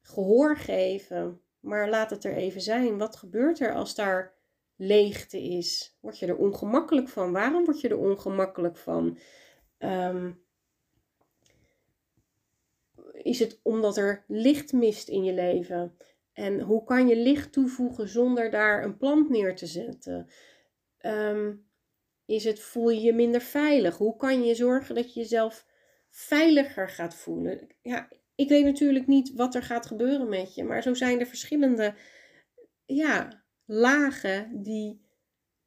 gehoor 0.00 0.56
geven. 0.56 1.40
Maar 1.60 1.88
laat 1.88 2.10
het 2.10 2.24
er 2.24 2.36
even 2.36 2.60
zijn. 2.60 2.98
Wat 2.98 3.16
gebeurt 3.16 3.60
er 3.60 3.74
als 3.74 3.94
daar 3.94 4.34
leegte 4.76 5.42
is? 5.42 5.96
Word 6.00 6.18
je 6.18 6.26
er 6.26 6.36
ongemakkelijk 6.36 7.08
van? 7.08 7.32
Waarom 7.32 7.64
word 7.64 7.80
je 7.80 7.88
er 7.88 7.98
ongemakkelijk 7.98 8.76
van? 8.76 9.18
Um, 9.78 10.42
is 13.12 13.38
het 13.38 13.60
omdat 13.62 13.96
er 13.96 14.24
licht 14.28 14.72
mist 14.72 15.08
in 15.08 15.24
je 15.24 15.32
leven? 15.32 15.96
En 16.32 16.60
hoe 16.60 16.84
kan 16.84 17.08
je 17.08 17.16
licht 17.16 17.52
toevoegen 17.52 18.08
zonder 18.08 18.50
daar 18.50 18.84
een 18.84 18.96
plant 18.96 19.28
neer 19.28 19.56
te 19.56 19.66
zetten? 19.66 20.28
Um, 21.00 21.66
is 22.26 22.44
het 22.44 22.60
voel 22.60 22.90
je 22.90 23.00
je 23.00 23.12
minder 23.12 23.40
veilig? 23.40 23.96
Hoe 23.96 24.16
kan 24.16 24.44
je 24.44 24.54
zorgen 24.54 24.94
dat 24.94 25.14
je 25.14 25.20
jezelf 25.20 25.66
veiliger 26.10 26.88
gaat 26.88 27.14
voelen? 27.14 27.68
Ja, 27.82 28.08
ik 28.34 28.48
weet 28.48 28.64
natuurlijk 28.64 29.06
niet 29.06 29.32
wat 29.34 29.54
er 29.54 29.62
gaat 29.62 29.86
gebeuren 29.86 30.28
met 30.28 30.54
je, 30.54 30.64
maar 30.64 30.82
zo 30.82 30.94
zijn 30.94 31.20
er 31.20 31.26
verschillende 31.26 31.94
ja, 32.84 33.44
lagen 33.64 34.62
die 34.62 35.02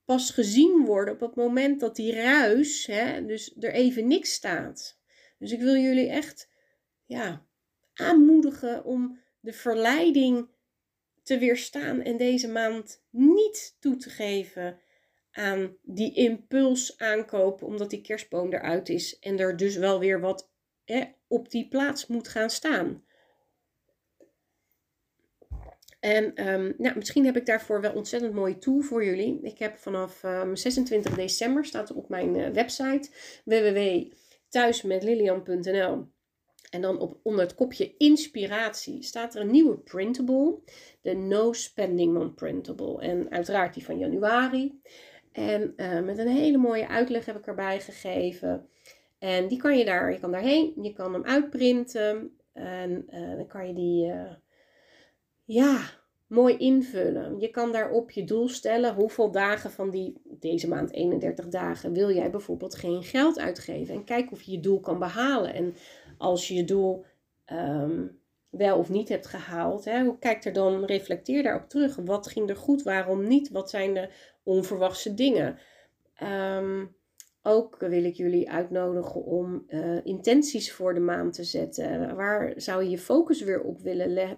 pas 0.06 0.30
gezien 0.30 0.86
worden 0.86 1.14
op 1.14 1.20
het 1.20 1.36
moment 1.36 1.80
dat 1.80 1.96
die 1.96 2.14
ruis, 2.14 2.86
hè, 2.86 3.26
dus 3.26 3.56
er 3.60 3.74
even 3.74 4.08
niks 4.08 4.34
staat. 4.34 5.00
Dus 5.40 5.52
ik 5.52 5.60
wil 5.60 5.76
jullie 5.76 6.10
echt 6.10 6.50
ja, 7.06 7.46
aanmoedigen 7.94 8.86
om 8.86 9.20
de 9.40 9.54
verleiding 9.54 10.50
te 11.24 11.38
weerstaan 11.38 12.02
en 12.02 12.18
deze 12.18 12.48
maand 12.48 13.04
niet 13.10 13.76
toe 13.80 13.96
te 13.96 14.10
geven 14.10 14.80
aan 15.38 15.78
die 15.82 16.14
impuls 16.14 16.98
aankopen 16.98 17.68
omdat 17.68 17.90
die 17.90 18.02
kerstboom 18.02 18.54
eruit 18.54 18.90
is 18.90 19.20
en 19.20 19.40
er 19.40 19.58
dus 19.58 19.76
wel 19.76 20.00
weer 20.00 20.20
wat 20.20 20.50
hè, 20.86 21.04
op 21.28 21.52
die 21.52 21.68
plaats 21.68 22.08
moet 22.08 22.28
gaan 22.28 22.50
staan. 22.50 23.06
En 26.00 26.48
um, 26.48 26.74
nou, 26.78 26.98
misschien 26.98 27.26
heb 27.26 27.38
ik 27.38 27.46
daarvoor 27.46 27.82
wel 27.82 27.94
ontzettend 27.94 28.34
mooie 28.34 28.58
tool 28.58 28.82
voor 28.82 29.06
jullie. 29.06 29.40
Ik 29.42 29.60
heb 29.60 29.78
vanaf 29.78 30.24
um, 30.24 30.32
ehm, 30.32 30.56
26 30.56 31.16
december, 31.16 31.66
staat 31.66 31.94
op 31.94 32.10
mijn 32.10 32.36
uh, 32.36 32.50
website 32.50 33.10
www.thuismetlilian.nl 33.46 36.08
En 36.70 36.82
dan 36.82 37.00
op, 37.00 37.20
onder 37.24 37.42
het 37.42 37.56
kopje 37.56 37.98
inspiratie 37.98 39.04
staat 39.04 39.36
er 39.36 39.42
een 39.42 39.52
nieuwe 39.52 39.78
printable. 39.78 40.60
De 41.02 41.14
No 41.14 41.54
Spending 41.54 42.14
Non-Printable. 42.14 43.02
En 43.02 43.32
uiteraard 43.32 43.74
die 43.74 43.86
van 43.86 43.98
januari. 43.98 44.82
En 45.38 45.74
uh, 45.78 46.02
met 46.02 46.18
een 46.18 46.28
hele 46.28 46.58
mooie 46.58 46.88
uitleg 46.88 47.26
heb 47.26 47.38
ik 47.38 47.48
erbij 47.48 47.80
gegeven. 47.80 48.68
En 49.20 49.48
die 49.48 49.58
kan 49.58 49.78
je 49.78 49.86
daar, 49.86 50.12
je 50.12 50.20
kan 50.20 50.32
daarheen, 50.32 50.74
je 50.82 50.94
kan 50.94 51.14
hem 51.14 51.24
uitprinten. 51.24 52.38
En 52.54 53.06
uh, 53.10 53.36
dan 53.36 53.48
kan 53.48 53.68
je 53.68 53.74
die, 53.74 54.06
uh, 54.06 54.32
ja, 55.44 55.80
mooi 56.28 56.58
invullen. 56.58 57.40
Je 57.40 57.50
kan 57.50 57.72
daarop 57.72 58.12
je 58.12 58.24
doel 58.24 58.48
stellen. 58.48 58.94
Hoeveel 58.94 59.32
dagen 59.32 59.72
van 59.72 59.90
die, 59.90 60.22
deze 60.24 60.68
maand 60.68 60.92
31 60.92 61.48
dagen, 61.48 61.94
wil 61.94 62.12
jij 62.12 62.30
bijvoorbeeld 62.30 62.76
geen 62.76 63.04
geld 63.04 63.40
uitgeven? 63.40 63.96
En 63.96 64.04
kijk 64.04 64.32
of 64.32 64.42
je 64.42 64.52
je 64.52 64.60
doel 64.60 64.80
kan 64.80 65.00
behalen. 65.00 65.54
En 65.54 65.76
als 66.18 66.48
je 66.48 66.54
je 66.54 66.64
doel 66.64 67.06
um, 67.52 68.20
wel 68.50 68.78
of 68.78 68.90
niet 68.90 69.10
hebt 69.10 69.28
gehaald, 69.28 69.86
hè, 69.86 70.18
kijk 70.18 70.46
er 70.46 70.54
dan, 70.54 70.86
reflecteer 70.86 71.44
daarop 71.44 71.70
terug. 71.70 71.96
Wat 71.96 72.28
ging 72.28 72.50
er 72.50 72.58
goed, 72.58 72.84
waarom 72.84 73.28
niet? 73.28 73.50
Wat 73.50 73.70
zijn 73.70 73.94
de 73.94 74.10
onverwachte 74.48 75.14
dingen? 75.14 75.60
Um, 76.24 76.96
ook 77.42 77.78
wil 77.80 78.04
ik 78.04 78.16
jullie 78.16 78.52
uitnodigen 78.52 79.24
om 79.24 79.66
uh, 79.68 80.06
intenties 80.06 80.72
voor 80.72 80.94
de 80.94 81.00
maand 81.00 81.34
te 81.34 81.44
zetten. 81.44 82.16
Waar 82.16 82.54
zou 82.56 82.84
je 82.84 82.90
je 82.90 82.98
focus 82.98 83.42
weer 83.42 83.62
op 83.62 83.80
willen 83.80 84.38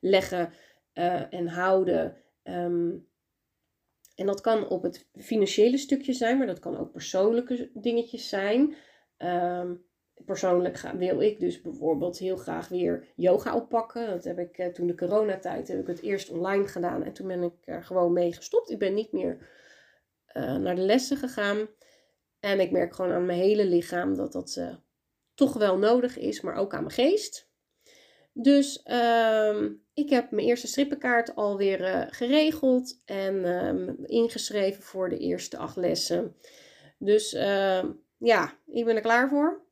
leggen 0.00 0.52
uh, 0.94 1.32
en 1.32 1.46
houden? 1.46 2.16
Um, 2.42 3.06
en 4.14 4.26
dat 4.26 4.40
kan 4.40 4.68
op 4.68 4.82
het 4.82 5.08
financiële 5.14 5.76
stukje 5.76 6.12
zijn, 6.12 6.38
maar 6.38 6.46
dat 6.46 6.58
kan 6.58 6.76
ook 6.76 6.92
persoonlijke 6.92 7.70
dingetjes 7.74 8.28
zijn. 8.28 8.74
Um, 9.18 9.84
persoonlijk 10.24 10.76
ga, 10.76 10.96
wil 10.96 11.20
ik 11.20 11.40
dus 11.40 11.60
bijvoorbeeld 11.60 12.18
heel 12.18 12.36
graag 12.36 12.68
weer 12.68 13.06
yoga 13.16 13.54
oppakken. 13.54 14.06
Dat 14.08 14.24
heb 14.24 14.38
ik 14.38 14.58
uh, 14.58 14.66
toen 14.66 14.86
de 14.86 14.94
coronatijd 14.94 15.68
heb 15.68 15.80
ik 15.80 15.86
het 15.86 16.02
eerst 16.02 16.30
online 16.30 16.68
gedaan 16.68 17.02
en 17.02 17.12
toen 17.12 17.26
ben 17.26 17.42
ik 17.42 17.52
er 17.64 17.84
gewoon 17.84 18.12
mee 18.12 18.32
gestopt. 18.32 18.70
Ik 18.70 18.78
ben 18.78 18.94
niet 18.94 19.12
meer 19.12 19.48
uh, 20.32 20.56
naar 20.56 20.74
de 20.74 20.82
lessen 20.82 21.16
gegaan. 21.16 21.68
En 22.40 22.60
ik 22.60 22.70
merk 22.70 22.94
gewoon 22.94 23.12
aan 23.12 23.26
mijn 23.26 23.38
hele 23.38 23.64
lichaam 23.66 24.14
dat 24.14 24.32
dat 24.32 24.56
uh, 24.58 24.74
toch 25.34 25.52
wel 25.52 25.78
nodig 25.78 26.18
is, 26.18 26.40
maar 26.40 26.54
ook 26.54 26.74
aan 26.74 26.82
mijn 26.82 26.94
geest. 26.94 27.52
Dus 28.32 28.82
uh, 28.86 29.62
ik 29.94 30.10
heb 30.10 30.30
mijn 30.30 30.46
eerste 30.46 30.66
strippenkaart 30.66 31.34
alweer 31.34 31.80
uh, 31.80 32.02
geregeld 32.08 33.02
en 33.04 33.34
uh, 33.34 33.94
ingeschreven 34.06 34.82
voor 34.82 35.08
de 35.08 35.18
eerste 35.18 35.56
acht 35.56 35.76
lessen. 35.76 36.36
Dus 36.98 37.32
ehm, 37.32 37.90
ja, 38.18 38.58
ik 38.66 38.84
ben 38.84 38.96
er 38.96 39.02
klaar 39.02 39.28
voor. 39.28 39.63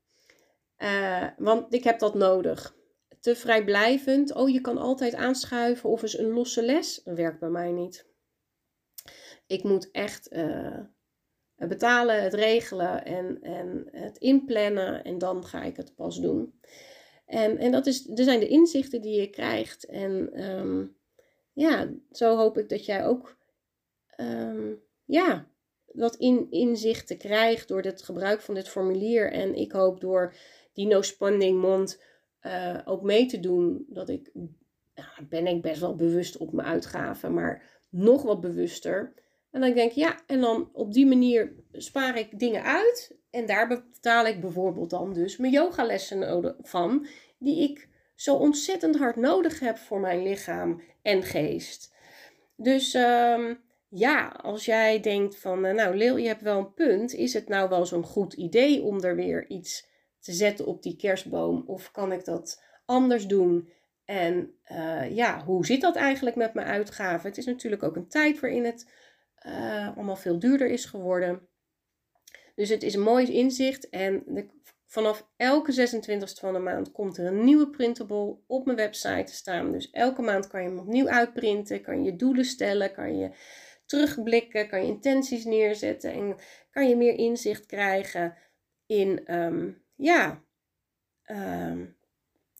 Uh, 0.82 1.26
want 1.36 1.74
ik 1.74 1.84
heb 1.84 1.98
dat 1.98 2.14
nodig. 2.14 2.76
Te 3.20 3.36
vrijblijvend. 3.36 4.34
Oh, 4.34 4.48
je 4.48 4.60
kan 4.60 4.78
altijd 4.78 5.14
aanschuiven 5.14 5.90
of 5.90 6.02
eens 6.02 6.18
een 6.18 6.30
losse 6.30 6.62
les. 6.62 7.00
Werkt 7.04 7.38
bij 7.38 7.48
mij 7.48 7.72
niet. 7.72 8.06
Ik 9.46 9.62
moet 9.62 9.90
echt 9.90 10.32
uh, 10.32 10.80
betalen, 11.56 12.22
het 12.22 12.34
regelen 12.34 13.04
en, 13.04 13.42
en 13.42 13.88
het 13.90 14.18
inplannen. 14.18 15.04
En 15.04 15.18
dan 15.18 15.44
ga 15.44 15.62
ik 15.62 15.76
het 15.76 15.94
pas 15.94 16.20
doen. 16.20 16.60
En, 17.26 17.58
en 17.58 17.72
dat 17.72 17.86
is, 17.86 18.08
er 18.08 18.24
zijn 18.24 18.40
de 18.40 18.48
inzichten 18.48 19.02
die 19.02 19.20
je 19.20 19.30
krijgt. 19.30 19.84
En 19.84 20.42
um, 20.50 20.96
ja, 21.52 21.92
zo 22.10 22.36
hoop 22.36 22.58
ik 22.58 22.68
dat 22.68 22.84
jij 22.84 23.04
ook 23.06 23.36
um, 24.16 24.82
ja, 25.04 25.46
wat 25.86 26.16
in, 26.16 26.46
inzichten 26.50 27.18
krijgt 27.18 27.68
door 27.68 27.82
het 27.82 28.02
gebruik 28.02 28.40
van 28.40 28.54
dit 28.54 28.68
formulier. 28.68 29.32
En 29.32 29.54
ik 29.54 29.72
hoop 29.72 30.00
door 30.00 30.34
die 30.72 30.86
no-spending 30.86 31.60
mond 31.60 32.02
uh, 32.42 32.78
ook 32.84 33.02
mee 33.02 33.26
te 33.26 33.40
doen. 33.40 33.86
Dat 33.88 34.08
ik, 34.08 34.32
ben 35.28 35.46
ik 35.46 35.62
best 35.62 35.80
wel 35.80 35.96
bewust 35.96 36.36
op 36.36 36.52
mijn 36.52 36.68
uitgaven, 36.68 37.34
maar 37.34 37.82
nog 37.88 38.22
wat 38.22 38.40
bewuster. 38.40 39.12
En 39.50 39.60
dan 39.60 39.74
denk 39.74 39.90
ik, 39.90 39.96
ja, 39.96 40.20
en 40.26 40.40
dan 40.40 40.70
op 40.72 40.92
die 40.92 41.06
manier 41.06 41.52
spaar 41.72 42.18
ik 42.18 42.38
dingen 42.38 42.62
uit. 42.62 43.16
En 43.30 43.46
daar 43.46 43.68
betaal 43.68 44.26
ik 44.26 44.40
bijvoorbeeld 44.40 44.90
dan 44.90 45.12
dus 45.12 45.36
mijn 45.36 45.52
yogalessen 45.52 46.56
van, 46.62 47.06
die 47.38 47.70
ik 47.70 47.88
zo 48.14 48.34
ontzettend 48.34 48.98
hard 48.98 49.16
nodig 49.16 49.60
heb 49.60 49.76
voor 49.76 50.00
mijn 50.00 50.22
lichaam 50.22 50.80
en 51.02 51.22
geest. 51.22 51.94
Dus 52.56 52.94
um, 52.94 53.60
ja, 53.88 54.28
als 54.28 54.64
jij 54.64 55.00
denkt 55.00 55.38
van, 55.38 55.64
uh, 55.66 55.72
nou 55.72 55.96
Leel, 55.96 56.16
je 56.16 56.26
hebt 56.26 56.42
wel 56.42 56.58
een 56.58 56.74
punt. 56.74 57.12
Is 57.12 57.34
het 57.34 57.48
nou 57.48 57.68
wel 57.68 57.86
zo'n 57.86 58.04
goed 58.04 58.32
idee 58.32 58.82
om 58.82 59.02
er 59.02 59.16
weer 59.16 59.48
iets 59.48 59.90
te 60.22 60.32
zetten 60.32 60.66
op 60.66 60.82
die 60.82 60.96
kerstboom? 60.96 61.62
Of 61.66 61.90
kan 61.90 62.12
ik 62.12 62.24
dat 62.24 62.62
anders 62.84 63.26
doen? 63.26 63.70
En 64.04 64.54
uh, 64.72 65.16
ja, 65.16 65.44
hoe 65.44 65.66
zit 65.66 65.80
dat 65.80 65.96
eigenlijk 65.96 66.36
met 66.36 66.54
mijn 66.54 66.66
uitgaven? 66.66 67.28
Het 67.28 67.38
is 67.38 67.46
natuurlijk 67.46 67.82
ook 67.82 67.96
een 67.96 68.08
tijd 68.08 68.40
waarin 68.40 68.64
het 68.64 68.90
uh, 69.46 69.96
allemaal 69.96 70.16
veel 70.16 70.38
duurder 70.38 70.70
is 70.70 70.84
geworden. 70.84 71.48
Dus 72.54 72.68
het 72.68 72.82
is 72.82 72.94
een 72.94 73.02
mooi 73.02 73.32
inzicht. 73.32 73.88
En 73.88 74.24
vanaf 74.86 75.28
elke 75.36 75.72
26e 75.72 76.40
van 76.40 76.52
de 76.52 76.58
maand 76.58 76.92
komt 76.92 77.18
er 77.18 77.26
een 77.26 77.44
nieuwe 77.44 77.70
printable 77.70 78.36
op 78.46 78.64
mijn 78.64 78.76
website 78.76 79.24
te 79.24 79.34
staan. 79.34 79.72
Dus 79.72 79.90
elke 79.90 80.22
maand 80.22 80.46
kan 80.46 80.62
je 80.62 80.68
hem 80.68 80.78
opnieuw 80.78 81.08
uitprinten. 81.08 81.82
Kan 81.82 82.04
je 82.04 82.16
doelen 82.16 82.44
stellen. 82.44 82.92
Kan 82.92 83.18
je 83.18 83.30
terugblikken. 83.86 84.68
Kan 84.68 84.80
je 84.80 84.86
intenties 84.86 85.44
neerzetten. 85.44 86.12
En 86.12 86.36
kan 86.70 86.88
je 86.88 86.96
meer 86.96 87.14
inzicht 87.14 87.66
krijgen 87.66 88.36
in 88.86 89.34
um, 89.34 89.81
ja, 89.94 90.42
um, 91.26 91.96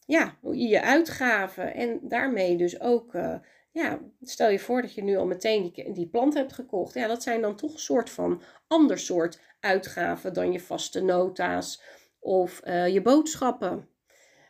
ja, 0.07 0.37
je 0.53 0.83
uitgaven 0.83 1.75
en 1.75 2.01
daarmee 2.03 2.57
dus 2.57 2.81
ook, 2.81 3.15
uh, 3.15 3.35
ja, 3.71 4.01
stel 4.21 4.51
je 4.51 4.59
voor 4.59 4.83
dat 4.83 4.95
je 4.95 5.03
nu 5.03 5.17
al 5.17 5.27
meteen 5.27 5.73
die, 5.73 5.93
die 5.93 6.09
plant 6.09 6.35
hebt 6.35 6.53
gekocht. 6.53 6.95
Ja, 6.95 7.07
dat 7.07 7.23
zijn 7.23 7.41
dan 7.41 7.57
toch 7.57 7.73
een 7.73 7.79
soort 7.79 8.11
van 8.11 8.43
ander 8.67 8.99
soort 8.99 9.41
uitgaven 9.61 10.33
dan 10.33 10.53
je 10.53 10.61
vaste 10.61 11.03
nota's 11.03 11.83
of 12.19 12.61
uh, 12.65 12.89
je 12.89 13.03
boodschappen. 13.03 13.89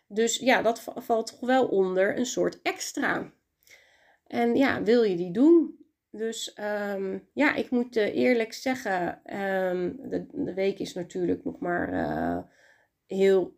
Dus 0.07 0.37
ja, 0.37 0.63
dat 0.63 0.83
valt 0.95 1.27
toch 1.27 1.41
wel 1.41 1.67
onder 1.67 2.19
een 2.19 2.27
soort 2.27 2.63
extra. 2.63 3.33
En 4.27 4.57
ja, 4.57 4.83
wil 4.83 5.03
je 5.03 5.17
die 5.17 5.33
doen? 5.33 5.77
Dus 6.11 6.57
um, 6.91 7.29
ja, 7.33 7.55
ik 7.55 7.71
moet 7.71 7.97
uh, 7.97 8.17
eerlijk 8.17 8.53
zeggen, 8.53 9.21
um, 9.41 9.97
de, 10.11 10.27
de, 10.33 10.55
week 10.55 10.79
is 10.79 10.95
natuurlijk 10.95 11.45
nog 11.45 11.59
maar 11.59 12.51
heel, 13.13 13.57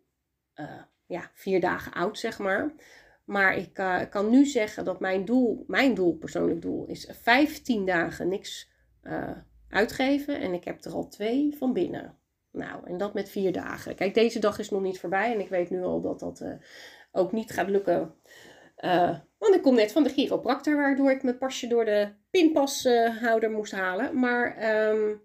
uh, 0.55 0.81
ja, 1.05 1.31
vier 1.33 1.59
dagen 1.59 1.93
oud, 1.93 2.19
zeg 2.19 2.39
maar. 2.39 2.73
Maar 3.25 3.57
ik 3.57 3.79
uh, 3.79 4.01
kan 4.09 4.29
nu 4.29 4.45
zeggen 4.45 4.85
dat 4.85 4.99
mijn 4.99 5.25
doel, 5.25 5.63
mijn 5.67 5.93
doel, 5.93 6.17
persoonlijk 6.17 6.61
doel, 6.61 6.85
is 6.85 7.09
15 7.21 7.85
dagen 7.85 8.27
niks 8.27 8.71
uh, 9.03 9.37
uitgeven. 9.69 10.39
En 10.39 10.53
ik 10.53 10.63
heb 10.63 10.83
er 10.83 10.91
al 10.91 11.07
twee 11.07 11.55
van 11.57 11.73
binnen. 11.73 12.17
Nou, 12.51 12.87
en 12.87 12.97
dat 12.97 13.13
met 13.13 13.29
vier 13.29 13.51
dagen. 13.51 13.95
Kijk, 13.95 14.13
deze 14.13 14.39
dag 14.39 14.59
is 14.59 14.69
nog 14.69 14.81
niet 14.81 14.99
voorbij. 14.99 15.33
En 15.33 15.39
ik 15.39 15.49
weet 15.49 15.69
nu 15.69 15.83
al 15.83 16.01
dat 16.01 16.19
dat 16.19 16.45
ook 17.11 17.31
niet 17.31 17.51
gaat 17.51 17.69
lukken. 17.69 18.15
want 19.37 19.55
ik 19.55 19.61
kom 19.61 19.75
net 19.75 19.91
van 19.91 20.03
de 20.03 20.09
chiropractor, 20.09 20.75
waardoor 20.75 21.11
ik 21.11 21.23
mijn 21.23 21.37
pasje 21.37 21.67
door 21.67 21.85
de 21.85 22.13
pinpashouder 22.29 23.51
moest 23.51 23.71
halen. 23.71 24.19
Maar 24.19 24.75
um, 24.89 25.21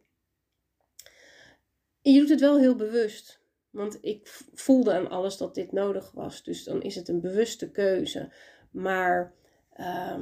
je 2.02 2.18
doet 2.18 2.28
het 2.28 2.40
wel 2.40 2.58
heel 2.58 2.76
bewust. 2.76 3.39
Want 3.70 3.98
ik 4.00 4.42
voelde 4.54 4.92
aan 4.92 5.10
alles 5.10 5.36
dat 5.36 5.54
dit 5.54 5.72
nodig 5.72 6.10
was. 6.12 6.42
Dus 6.42 6.64
dan 6.64 6.82
is 6.82 6.94
het 6.94 7.08
een 7.08 7.20
bewuste 7.20 7.70
keuze. 7.70 8.32
Maar 8.70 9.34
uh, 9.76 10.18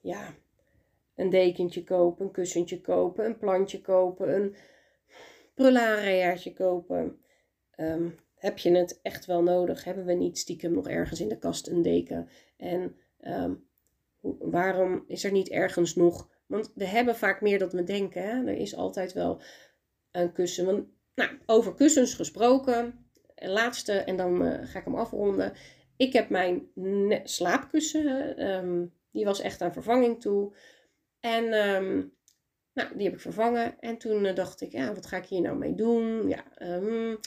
ja, 0.00 0.34
een 1.14 1.30
dekentje 1.30 1.84
kopen, 1.84 2.26
een 2.26 2.32
kussentje 2.32 2.80
kopen, 2.80 3.24
een 3.24 3.38
plantje 3.38 3.80
kopen, 3.80 4.34
een 4.34 4.56
prulareaatje 5.54 6.52
kopen. 6.52 7.20
Um, 7.76 8.18
heb 8.34 8.58
je 8.58 8.70
het 8.70 8.98
echt 9.02 9.26
wel 9.26 9.42
nodig? 9.42 9.84
Hebben 9.84 10.04
we 10.04 10.12
niet 10.12 10.38
stiekem 10.38 10.72
nog 10.72 10.88
ergens 10.88 11.20
in 11.20 11.28
de 11.28 11.38
kast 11.38 11.68
een 11.68 11.82
deken? 11.82 12.28
En 12.56 12.96
um, 13.20 13.66
waarom 14.38 15.04
is 15.06 15.24
er 15.24 15.32
niet 15.32 15.48
ergens 15.48 15.94
nog? 15.94 16.28
Want 16.46 16.72
we 16.74 16.84
hebben 16.84 17.16
vaak 17.16 17.40
meer 17.40 17.58
dan 17.58 17.68
we 17.68 17.82
denken. 17.82 18.22
Hè? 18.22 18.46
Er 18.46 18.56
is 18.56 18.76
altijd 18.76 19.12
wel 19.12 19.40
een 20.10 20.32
kussen. 20.32 20.92
Nou, 21.18 21.30
over 21.46 21.74
kussens 21.74 22.14
gesproken. 22.14 23.06
Laatste, 23.34 23.92
en 23.92 24.16
dan 24.16 24.46
uh, 24.46 24.58
ga 24.62 24.78
ik 24.78 24.84
hem 24.84 24.94
afronden. 24.94 25.52
Ik 25.96 26.12
heb 26.12 26.28
mijn 26.28 26.70
slaapkussen, 27.24 28.42
um, 28.50 28.92
die 29.12 29.24
was 29.24 29.40
echt 29.40 29.60
aan 29.60 29.72
vervanging 29.72 30.20
toe. 30.20 30.56
En 31.20 31.44
um, 31.44 32.14
nou, 32.74 32.96
die 32.96 33.04
heb 33.04 33.14
ik 33.14 33.20
vervangen. 33.20 33.80
En 33.80 33.98
toen 33.98 34.24
uh, 34.24 34.34
dacht 34.34 34.60
ik, 34.60 34.72
ja, 34.72 34.94
wat 34.94 35.06
ga 35.06 35.16
ik 35.16 35.24
hier 35.24 35.40
nou 35.40 35.56
mee 35.56 35.74
doen? 35.74 36.28
Ja, 36.28 36.44
um, 36.62 37.18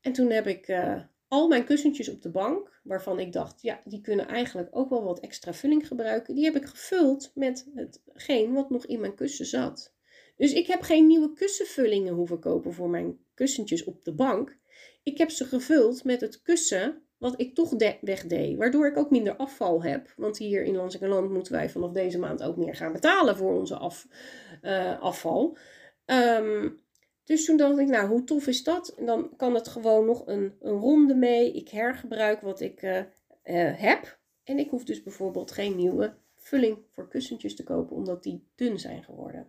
en 0.00 0.12
toen 0.12 0.30
heb 0.30 0.46
ik 0.46 0.82
al 1.28 1.48
mijn 1.48 1.64
kussentjes 1.64 2.08
op 2.08 2.22
de 2.22 2.30
bank, 2.30 2.80
waarvan 2.82 3.18
ik 3.18 3.32
dacht, 3.32 3.62
ja, 3.62 3.80
die 3.84 4.00
kunnen 4.00 4.28
eigenlijk 4.28 4.68
ook 4.70 4.90
wel 4.90 5.02
wat 5.02 5.20
extra 5.20 5.52
vulling 5.52 5.86
gebruiken. 5.86 6.34
Die 6.34 6.44
heb 6.44 6.56
ik 6.56 6.66
gevuld 6.66 7.30
met 7.34 7.70
hetgeen 7.74 8.52
wat 8.52 8.70
nog 8.70 8.86
in 8.86 9.00
mijn 9.00 9.14
kussen 9.14 9.46
zat. 9.46 9.94
Dus 10.36 10.52
ik 10.52 10.66
heb 10.66 10.80
geen 10.80 11.06
nieuwe 11.06 11.32
kussenvullingen 11.32 12.14
hoeven 12.14 12.40
kopen 12.40 12.72
voor 12.72 12.88
mijn 12.88 13.18
kussentjes 13.34 13.84
op 13.84 14.04
de 14.04 14.14
bank. 14.14 14.58
Ik 15.02 15.18
heb 15.18 15.30
ze 15.30 15.44
gevuld 15.44 16.04
met 16.04 16.20
het 16.20 16.42
kussen 16.42 17.02
wat 17.22 17.40
ik 17.40 17.54
toch 17.54 17.74
wegdeed. 18.00 18.56
Waardoor 18.56 18.86
ik 18.86 18.96
ook 18.96 19.10
minder 19.10 19.36
afval 19.36 19.82
heb. 19.82 20.12
Want 20.16 20.38
hier 20.38 20.62
in 20.62 20.74
Land 21.00 21.30
moeten 21.30 21.52
wij 21.52 21.70
vanaf 21.70 21.92
deze 21.92 22.18
maand 22.18 22.42
ook 22.42 22.56
meer 22.56 22.74
gaan 22.74 22.92
betalen 22.92 23.36
voor 23.36 23.58
onze 23.58 23.76
af, 23.76 24.06
uh, 24.62 25.00
afval. 25.00 25.56
Ehm, 26.04 26.70
dus 27.24 27.44
toen 27.44 27.56
dacht 27.56 27.78
ik, 27.78 27.88
nou, 27.88 28.08
hoe 28.08 28.24
tof 28.24 28.46
is 28.46 28.62
dat? 28.62 28.88
En 28.88 29.06
dan 29.06 29.36
kan 29.36 29.54
het 29.54 29.68
gewoon 29.68 30.06
nog 30.06 30.26
een, 30.26 30.54
een 30.60 30.78
ronde 30.78 31.14
mee. 31.14 31.52
Ik 31.52 31.68
hergebruik 31.68 32.40
wat 32.40 32.60
ik 32.60 32.82
uh, 32.82 32.98
uh, 32.98 33.04
heb. 33.80 34.18
En 34.44 34.58
ik 34.58 34.70
hoef 34.70 34.84
dus 34.84 35.02
bijvoorbeeld 35.02 35.50
geen 35.50 35.76
nieuwe 35.76 36.14
vulling 36.36 36.78
voor 36.90 37.08
kussentjes 37.08 37.56
te 37.56 37.64
kopen, 37.64 37.96
omdat 37.96 38.22
die 38.22 38.46
dun 38.54 38.78
zijn 38.78 39.04
geworden. 39.04 39.48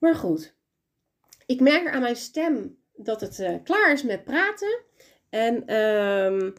Maar 0.00 0.14
goed, 0.14 0.54
ik 1.46 1.60
merk 1.60 1.88
aan 1.88 2.00
mijn 2.00 2.16
stem 2.16 2.78
dat 2.92 3.20
het 3.20 3.38
uh, 3.38 3.54
klaar 3.64 3.92
is 3.92 4.02
met 4.02 4.24
praten. 4.24 4.82
En 5.28 5.74
um, 5.76 6.54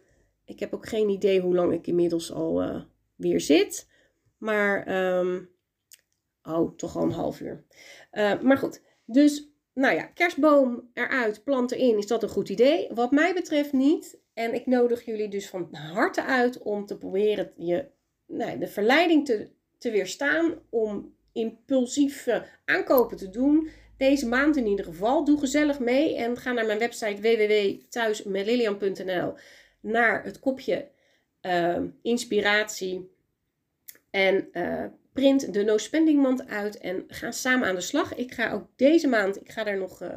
ik 0.46 0.60
heb 0.60 0.74
ook 0.74 0.88
geen 0.88 1.10
idee 1.10 1.42
hoe 1.42 1.56
lang 1.56 1.74
ik 1.74 1.88
inmiddels 1.88 2.32
al 2.32 2.64
uh, 2.64 2.82
weer 3.16 3.42
zit. 3.42 3.90
Maar, 4.38 5.06
um, 5.18 5.50
oh, 6.44 6.76
toch 6.76 6.96
al 6.96 7.04
een 7.04 7.12
half 7.12 7.40
uur. 7.40 7.64
Uh, 8.12 8.42
maar 8.42 8.58
goed, 8.58 8.82
dus 9.06 9.50
nou 9.74 9.96
ja, 9.96 10.04
kerstboom 10.04 10.90
eruit, 10.94 11.44
plant 11.44 11.72
erin, 11.72 11.98
is 11.98 12.08
dat 12.08 12.24
een 12.24 12.30
goed 12.30 12.50
idee? 12.50 12.90
Wat 12.94 13.12
mij 13.12 13.34
betreft 13.34 13.74
niet. 13.74 14.20
En 14.34 14.54
ik 14.54 14.66
nodig 14.66 15.06
jullie 15.06 15.30
dus 15.30 15.50
van 15.50 15.74
harte 15.76 16.24
uit 16.24 16.62
om 16.62 16.86
te 16.86 16.98
proberen 16.98 17.52
je, 17.58 17.90
nou, 18.26 18.60
de 18.60 18.68
verleiding 18.68 19.26
te, 19.26 19.50
te 19.78 19.92
weerstaan 19.92 20.60
om 20.70 21.16
impulsieve 21.34 22.46
aankopen 22.66 23.18
te 23.18 23.30
doen. 23.30 23.70
Deze 23.98 24.28
maand 24.28 24.58
in 24.58 24.68
ieder 24.68 24.86
geval. 24.86 25.26
Doe 25.26 25.40
gezellig 25.40 25.80
mee 25.80 26.16
en 26.16 26.38
ga 26.38 26.52
naar 26.52 26.66
mijn 26.66 26.80
website 26.80 27.22
www.thuismetlilian.nl 27.22 29.34
naar 29.82 30.24
het 30.24 30.40
kopje 30.40 30.88
uh, 31.42 31.78
inspiratie 32.02 33.12
en 34.10 34.48
uh, 34.54 34.86
print 35.14 35.54
de 35.54 35.64
no 35.64 35.78
spending 35.78 36.22
mand 36.22 36.48
uit 36.48 36.78
en 36.78 37.04
ga 37.08 37.32
samen 37.32 37.68
aan 37.68 37.76
de 37.76 37.82
slag. 37.82 38.16
Ik 38.16 38.34
ga 38.34 38.52
ook 38.52 38.68
deze 38.76 39.08
maand, 39.08 39.42
ik 39.42 39.52
ga 39.52 39.64
daar 39.64 39.78
nog 39.78 40.02
uh, 40.02 40.10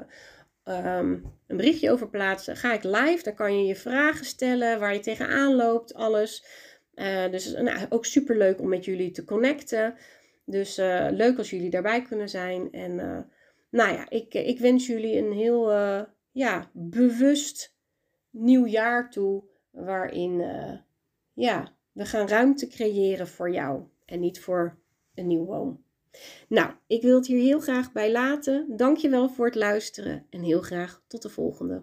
um, 0.98 1.33
een 1.46 1.57
berichtje 1.57 1.90
over 1.90 2.09
plaatsen. 2.09 2.57
Ga 2.57 2.72
ik 2.72 2.85
live, 2.85 3.22
daar 3.22 3.35
kan 3.35 3.59
je 3.59 3.66
je 3.66 3.77
vragen 3.77 4.24
stellen, 4.24 4.81
waar 4.81 4.94
je 4.94 5.00
tegenaan 5.00 5.55
loopt, 5.55 5.94
alles. 5.94 6.44
Uh, 6.94 7.31
dus 7.31 7.53
nou, 7.53 7.87
ook 7.88 8.05
super 8.05 8.37
leuk 8.37 8.61
om 8.61 8.68
met 8.68 8.85
jullie 8.85 9.11
te 9.11 9.24
connecten. 9.24 9.94
Dus 10.44 10.78
uh, 10.78 11.09
leuk 11.11 11.38
als 11.38 11.50
jullie 11.50 11.70
daarbij 11.70 12.02
kunnen 12.02 12.28
zijn. 12.28 12.72
En 12.72 12.94
nou 13.70 13.92
ja, 13.92 14.11
ik, 14.11 14.35
ik 14.35 14.59
wens 14.59 14.87
jullie 14.87 15.18
een 15.18 15.33
heel 15.33 15.72
ja, 16.30 16.70
bewust 16.72 17.76
nieuw 18.30 18.66
jaar 18.66 19.11
toe. 19.11 19.42
Waarin 19.70 20.38
ja, 21.33 21.76
we 21.92 22.04
gaan 22.04 22.28
ruimte 22.28 22.66
creëren 22.66 23.28
voor 23.28 23.50
jou 23.50 23.83
en 24.04 24.20
niet 24.20 24.40
voor 24.40 24.78
een 25.14 25.26
nieuw 25.26 25.44
boom. 25.44 25.85
Nou, 26.48 26.72
ik 26.87 27.02
wil 27.02 27.16
het 27.16 27.26
hier 27.26 27.42
heel 27.42 27.61
graag 27.61 27.92
bij 27.92 28.12
laten. 28.12 28.76
Dankjewel 28.76 29.28
voor 29.28 29.46
het 29.46 29.54
luisteren 29.54 30.26
en 30.30 30.42
heel 30.42 30.61
graag 30.61 31.02
tot 31.07 31.22
de 31.22 31.28
volgende. 31.28 31.83